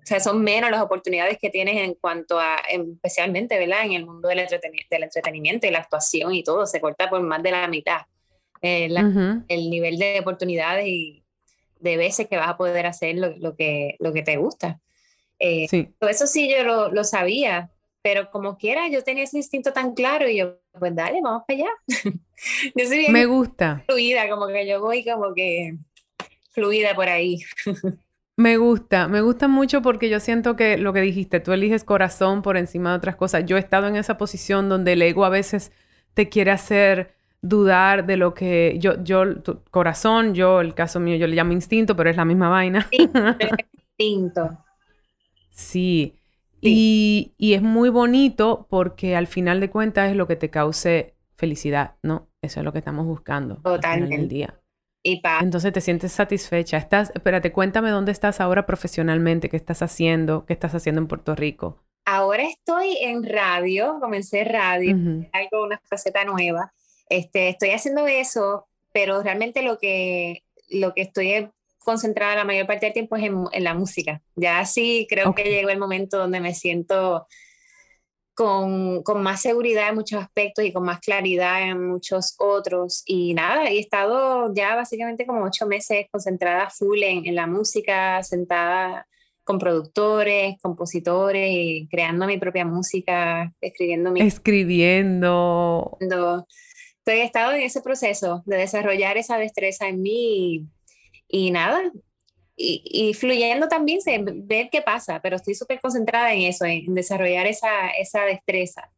[0.01, 3.85] o sea, son menos las oportunidades que tienes en cuanto a, especialmente, ¿verdad?
[3.85, 4.45] En el mundo del,
[4.91, 8.01] del entretenimiento y la actuación y todo, se corta por más de la mitad.
[8.63, 8.93] Eh,
[9.49, 11.23] el nivel de oportunidades y
[11.79, 14.81] de veces que vas a poder hacer lo, lo, que, lo que te gusta.
[15.41, 15.67] Eh,
[16.01, 17.71] eso sí, yo lo, sabía,
[18.03, 21.61] pero como quiera, yo tenía ese instinto tan claro y yo, pues dale, vamos para
[21.61, 21.71] allá.
[22.77, 23.83] yo soy bien Me gusta.
[23.87, 25.77] Fluida, como que yo voy como que
[26.53, 27.41] fluida por ahí.
[28.37, 32.41] Me gusta, me gusta mucho porque yo siento que lo que dijiste, tú eliges corazón
[32.41, 33.45] por encima de otras cosas.
[33.45, 35.73] Yo he estado en esa posición donde el ego a veces
[36.15, 37.13] te quiere hacer
[37.43, 41.53] dudar de lo que yo, yo, tu corazón, yo, el caso mío, yo le llamo
[41.53, 42.89] instinto, pero es la misma vaina.
[42.91, 43.11] Sí,
[43.99, 44.49] instinto.
[45.61, 46.17] Sí.
[46.63, 51.97] Y, es muy bonito porque al final de cuentas es lo que te cause felicidad,
[52.03, 52.29] ¿no?
[52.43, 53.57] Eso es lo que estamos buscando.
[53.57, 54.17] Totalmente.
[54.17, 54.61] Al día.
[55.03, 56.77] Y Entonces te sientes satisfecha.
[56.77, 61.35] Estás, espérate, cuéntame dónde estás ahora profesionalmente, qué estás haciendo, qué estás haciendo en Puerto
[61.35, 61.83] Rico.
[62.05, 64.97] Ahora estoy en radio, comencé radio,
[65.33, 66.73] algo, una faceta nueva.
[67.09, 71.51] Este, estoy haciendo eso, pero realmente lo que, lo que estoy
[71.81, 74.23] concentrada la mayor parte del tiempo es en, la música.
[74.37, 77.27] Ya sí creo que llegó el momento donde me siento
[78.35, 83.03] con, con, más seguridad en muchos aspectos y con más claridad en muchos otros.
[83.07, 88.23] Y nada, he estado ya básicamente como ocho meses concentrada full en, en la música,
[88.23, 89.07] sentada
[89.45, 94.21] con productores, compositores, y creando mi propia música, escribiendo mi...
[94.21, 95.99] Escribiendo.
[96.01, 96.45] Estoy,
[97.07, 100.69] he estado en ese proceso de desarrollar esa destreza en mí
[101.31, 101.81] y nada,
[102.57, 104.01] y, fluyendo también,
[104.47, 108.91] ver qué pasa, pero estoy súper concentrada en eso, en desarrollar esa, esa destreza.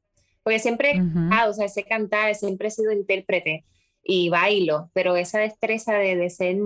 [0.43, 3.65] Porque siempre, ah, o sea, sé cantar, siempre he sido intérprete,
[4.03, 6.57] y bailo, pero esa destreza de, de ser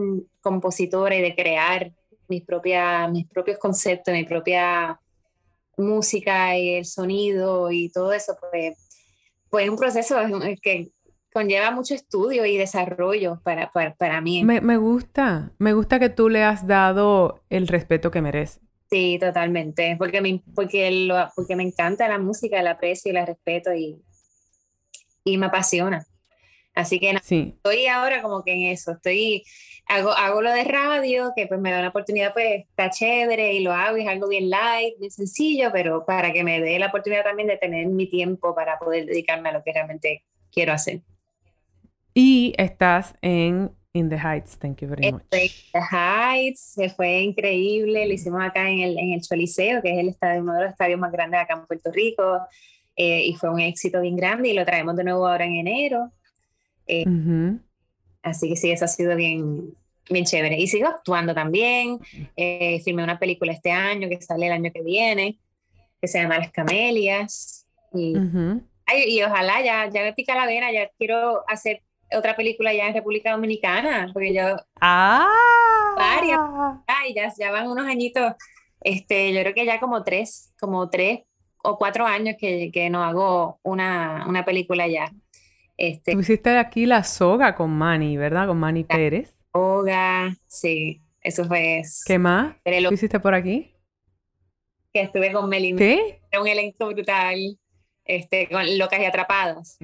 [0.40, 1.92] compositora y de crear
[2.28, 4.98] mis, propia, mis propios conceptos, mi propia
[5.76, 8.88] música y el sonido y todo eso, pues,
[9.50, 10.16] pues un proceso
[10.62, 10.90] que
[11.36, 14.42] conlleva mucho estudio y desarrollo para, para, mí.
[14.42, 18.60] Me, me, gusta, me gusta que tú le has dado el respeto que merece.
[18.88, 23.26] Sí, totalmente, porque me, porque, lo, porque me encanta la música, la aprecio y la
[23.26, 24.00] respeto y,
[25.24, 26.06] y me apasiona.
[26.74, 29.44] Así que estoy ahora como que en eso, estoy,
[29.84, 33.60] hago, hago lo de radio, que pues me da una oportunidad, pues está chévere y
[33.60, 36.86] lo hago, y es algo bien light, bien sencillo, pero para que me dé la
[36.86, 41.02] oportunidad también de tener mi tiempo para poder dedicarme a lo que realmente quiero hacer.
[42.18, 45.22] Y estás en In the Heights, thank you very much.
[45.32, 49.92] In the Heights, se fue increíble, lo hicimos acá en el, en el Choliseo, que
[49.92, 52.40] es el estadio, uno de los estadios más grandes acá en Puerto Rico,
[52.96, 56.10] eh, y fue un éxito bien grande y lo traemos de nuevo ahora en enero.
[56.86, 57.04] Eh,
[58.22, 59.74] así que sí, eso ha sido bien,
[60.08, 60.58] bien chévere.
[60.58, 61.98] Y sigo actuando también.
[62.34, 65.38] Eh, filmé una película este año que sale el año que viene,
[66.00, 67.66] que se llama Las Camelias.
[67.92, 68.14] Y,
[69.06, 71.82] y ojalá ya, ya me pica la vena, ya quiero hacer
[72.12, 74.56] otra película ya en República Dominicana, porque yo...
[74.80, 75.26] Ah.
[75.96, 76.40] Varias.
[76.86, 78.34] Ay, ya, ya van unos añitos.
[78.80, 81.20] Este, yo creo que ya como tres, como tres
[81.62, 85.10] o cuatro años que, que no hago una, una película ya.
[85.76, 88.46] Este, Tú hiciste aquí la soga con Manny, ¿verdad?
[88.46, 89.34] Con Manny Pérez.
[89.52, 91.82] Soga, sí, eso fue.
[92.06, 92.56] ¿Qué más?
[92.64, 93.74] ¿Qué hiciste por aquí?
[94.92, 95.78] Que estuve con Melina.
[95.78, 96.20] ¿Qué?
[96.38, 97.58] Un elenco brutal,
[98.04, 99.78] este, con locas y atrapadas.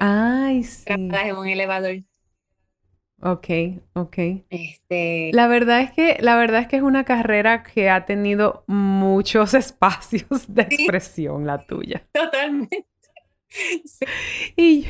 [0.00, 0.84] Ay, sí.
[0.88, 1.96] En un elevador.
[3.20, 3.46] Ok,
[3.92, 4.16] ok.
[4.50, 5.30] Este...
[5.32, 9.54] La verdad es que, la verdad es que es una carrera que ha tenido muchos
[9.54, 12.06] espacios de expresión, la tuya.
[12.12, 12.86] Totalmente.
[14.56, 14.86] Y,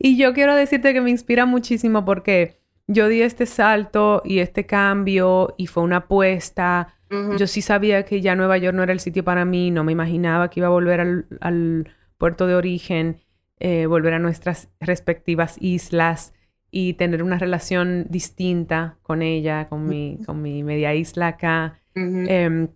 [0.00, 4.66] y yo quiero decirte que me inspira muchísimo porque yo di este salto y este
[4.66, 6.94] cambio y fue una apuesta.
[7.38, 9.92] Yo sí sabía que ya Nueva York no era el sitio para mí, no me
[9.92, 10.98] imaginaba que iba a volver
[11.40, 13.20] al, puerto de origen,
[13.64, 16.34] eh, volver a nuestras respectivas islas
[16.72, 21.80] y tener una relación distinta con ella, con mi, con mi media isla acá.
[21.94, 22.70] Em,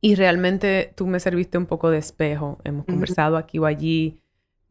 [0.00, 2.60] y realmente tú me serviste un poco de espejo.
[2.62, 4.22] Hemos conversado aquí o allí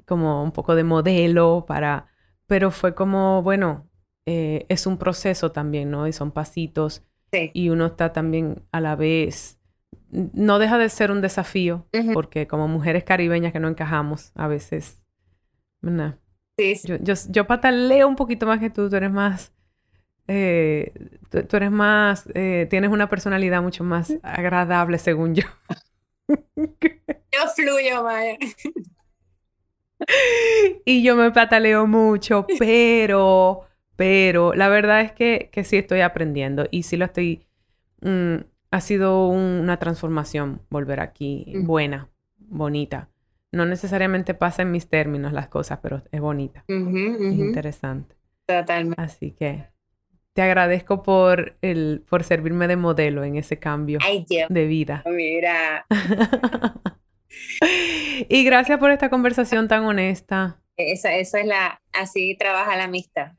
[0.06, 2.08] como un poco de modelo para,
[2.48, 3.90] pero fue como, bueno,
[4.26, 6.08] eh, es un proceso también, ¿no?
[6.08, 7.04] Y son pasitos.
[7.54, 9.60] Y uno está también a la vez,
[10.12, 15.01] no deja de ser un desafío, porque como mujeres caribeñas que no encajamos, a veces,
[15.82, 16.18] ¿no?
[16.58, 19.52] Sí, Yo, yo, yo, pataleo un poquito más que tú, tú eres más,
[20.28, 20.94] eh,
[21.30, 25.44] tú, eres más, eh, tienes una personalidad mucho más agradable según yo.
[26.56, 28.38] yo fluyo, Maya.
[30.86, 33.66] y yo me pataleo mucho, pero,
[33.96, 37.46] pero la verdad es que, que sí estoy aprendiendo y sí lo estoy...
[38.02, 38.38] Mm,
[38.72, 41.66] ha sido una transformación volver aquí, mm.
[41.66, 43.10] buena, bonita.
[43.52, 46.64] No necesariamente pasa en mis términos las cosas, pero es bonita.
[46.68, 48.16] Es interesante.
[48.46, 49.02] Totalmente.
[49.02, 49.66] Así que
[50.34, 54.00] te agradezco por, el, por servirme de modelo en ese cambio
[54.50, 55.04] de vida.
[55.06, 55.86] Mira.
[58.30, 60.62] y gracias por esta conversación tan honesta.
[60.78, 63.34] Esa, es la, así trabaja la amistad.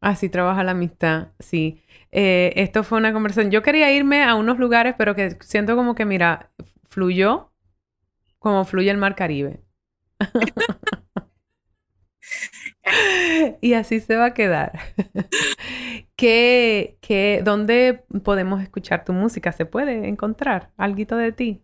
[0.00, 1.84] Así trabaja la amistad, sí.
[2.10, 3.52] Eh, esto fue una conversación.
[3.52, 6.50] Yo quería irme a unos lugares, pero que siento como que, mira,
[6.90, 7.51] fluyó
[8.42, 9.60] como fluye el mar Caribe.
[13.60, 14.72] y así se va a quedar.
[16.16, 19.52] ¿Qué, qué, ¿Dónde podemos escuchar tu música?
[19.52, 21.62] ¿Se puede encontrar algo de ti?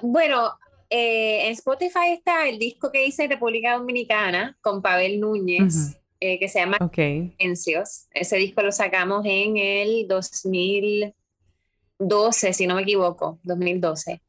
[0.00, 0.52] Bueno,
[0.90, 6.38] eh, en Spotify está el disco que hice en República Dominicana con Pavel Núñez, eh,
[6.38, 7.34] que se llama okay.
[8.12, 14.22] Ese disco lo sacamos en el 2012, si no me equivoco, 2012.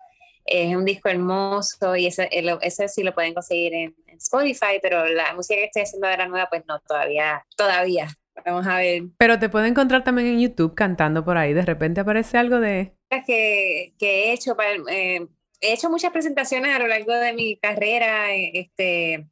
[0.46, 2.30] Es un disco hermoso y ese,
[2.62, 6.48] ese sí lo pueden conseguir en, Spotify, pero la música que estoy haciendo ahora nueva,
[6.48, 8.08] pues no, todavía, todavía.
[8.46, 9.04] Vamos a ver.
[9.18, 11.54] Pero te pueden encontrar también en YouTube cantando por ahí.
[11.54, 12.96] De repente aparece algo de...
[13.26, 14.76] Que, que he hecho para...
[14.90, 15.28] Eh,
[15.64, 19.28] he hecho muchas presentaciones a lo largo de mi carrera, este,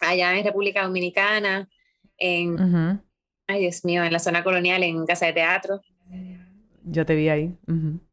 [0.00, 1.68] allá en República Dominicana,
[2.16, 3.02] en,
[3.46, 5.82] ay Dios mío, en la zona colonial, en Casa de Teatro.
[6.84, 7.54] Yo te vi ahí.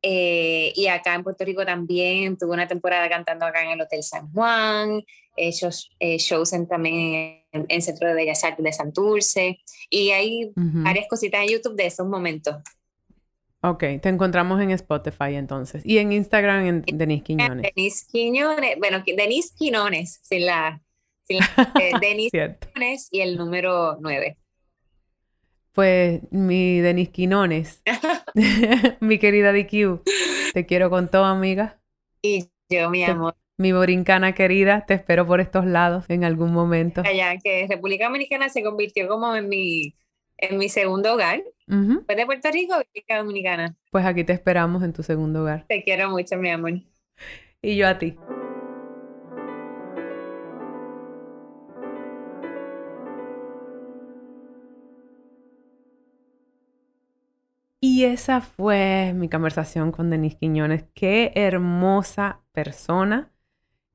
[0.01, 4.03] Eh, y acá en Puerto Rico también, tuve una temporada cantando acá en el Hotel
[4.03, 5.03] San Juan,
[5.35, 9.59] he hecho eh, shows en, también en, el Centro de Bellas Artes de Santurce,
[9.89, 12.55] y hay varias cositas en YouTube de esos momentos.
[13.61, 15.81] Ok, te encontramos en Spotify entonces.
[15.85, 17.71] Y en Instagram en Denise Quiñones.
[17.75, 20.81] Denise Quiñones, bueno, Denise Quiñones, sin la,
[21.27, 21.37] Sí,
[21.81, 24.37] eh, Denis Quinones y el número 9.
[25.77, 27.83] Pues mi Denis Quinones,
[28.99, 30.01] mi querida DQ,
[30.51, 31.79] te quiero con todo, amiga.
[32.23, 33.35] Y yo, mi amor.
[33.59, 37.03] Mi borincana querida, te espero por estos lados en algún momento.
[37.05, 39.93] Allá, que República Dominicana se convirtió como en mi,
[40.37, 41.43] en mi segundo hogar.
[41.67, 43.75] Después de Puerto Rico, República Dominicana.
[43.91, 45.67] Pues aquí te esperamos en tu segundo hogar.
[45.67, 46.71] Te quiero mucho, mi amor.
[47.61, 48.15] Y yo a ti.
[57.97, 60.85] Y esa fue mi conversación con Denise Quiñones.
[60.93, 63.31] Qué hermosa persona.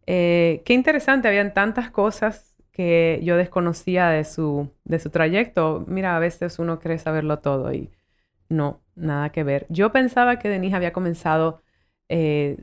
[0.06, 5.84] Eh, qué interesante, habían tantas cosas que yo desconocía de su, de su trayecto.
[5.86, 7.92] Mira, a veces uno cree saberlo todo y
[8.48, 9.66] no, nada que ver.
[9.68, 11.62] Yo pensaba que Denise había comenzado,
[12.08, 12.56] eh,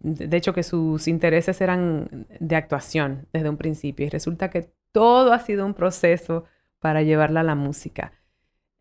[0.00, 5.34] de hecho que sus intereses eran de actuación desde un principio y resulta que todo
[5.34, 6.46] ha sido un proceso
[6.78, 8.12] para llevarla a la música.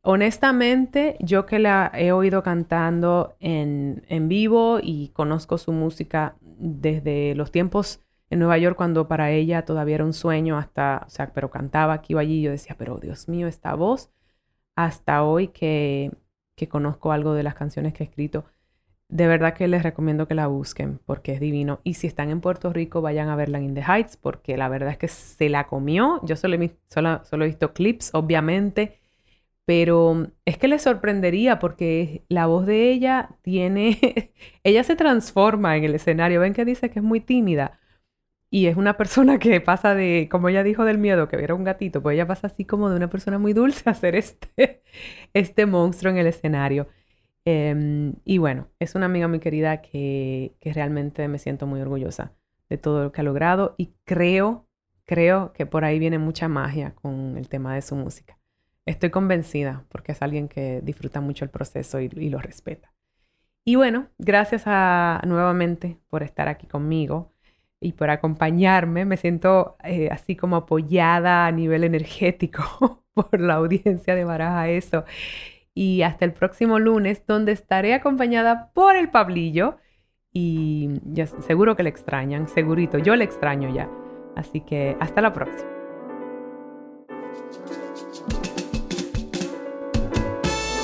[0.04, 7.36] Honestamente, yo que la he oído cantando en, en, vivo y conozco su música desde
[7.36, 11.32] los tiempos en Nueva York, cuando para ella todavía era un sueño, hasta, o sea,
[11.34, 14.10] pero cantaba aquí o allí, yo decía, pero Dios mío, esta voz,
[14.76, 16.12] hasta hoy que,
[16.56, 18.46] que conozco algo de las canciones que he escrito,
[19.08, 21.82] de verdad que les recomiendo que la busquen porque es divino.
[21.84, 24.92] Y si están en Puerto Rico, vayan a verla en the Heights porque la verdad
[24.92, 26.22] es que se la comió.
[26.24, 29.01] Yo solo solo, solo he visto clips, obviamente
[29.66, 34.34] pero es que le sorprendería porque la voz de ella tiene,
[34.64, 37.80] ella se transforma en el escenario, ven que dice que es muy tímida
[38.54, 41.64] y es una persona que pasa de, como ella dijo del miedo, que era un
[41.64, 44.84] gatito, pues ella pasa así como de una persona muy dulce a ser este,
[45.34, 46.88] este monstruo en el escenario.
[47.46, 52.34] Em, y bueno, es una amiga muy querida que, que realmente me siento muy orgullosa
[52.70, 54.68] de todo lo que ha logrado y creo,
[55.06, 58.41] creo que por ahí viene mucha magia con el tema de su música.
[58.86, 62.94] Estoy convencida porque es alguien que disfruta mucho el proceso y, lo respeta.
[63.64, 67.32] Y bueno, gracias a, nuevamente por estar aquí conmigo
[67.80, 69.06] y por acompañarme.
[69.06, 75.06] Me siento eh, así como apoyada a nivel energético por la audiencia de Baraja Eso.
[75.74, 79.78] Y hasta el próximo lunes, donde estaré acompañada por el Pablillo.
[80.34, 82.98] Y ya seguro que le extrañan, segurito.
[82.98, 83.90] Yo le extraño ya.
[84.36, 85.70] Así que hasta la próxima.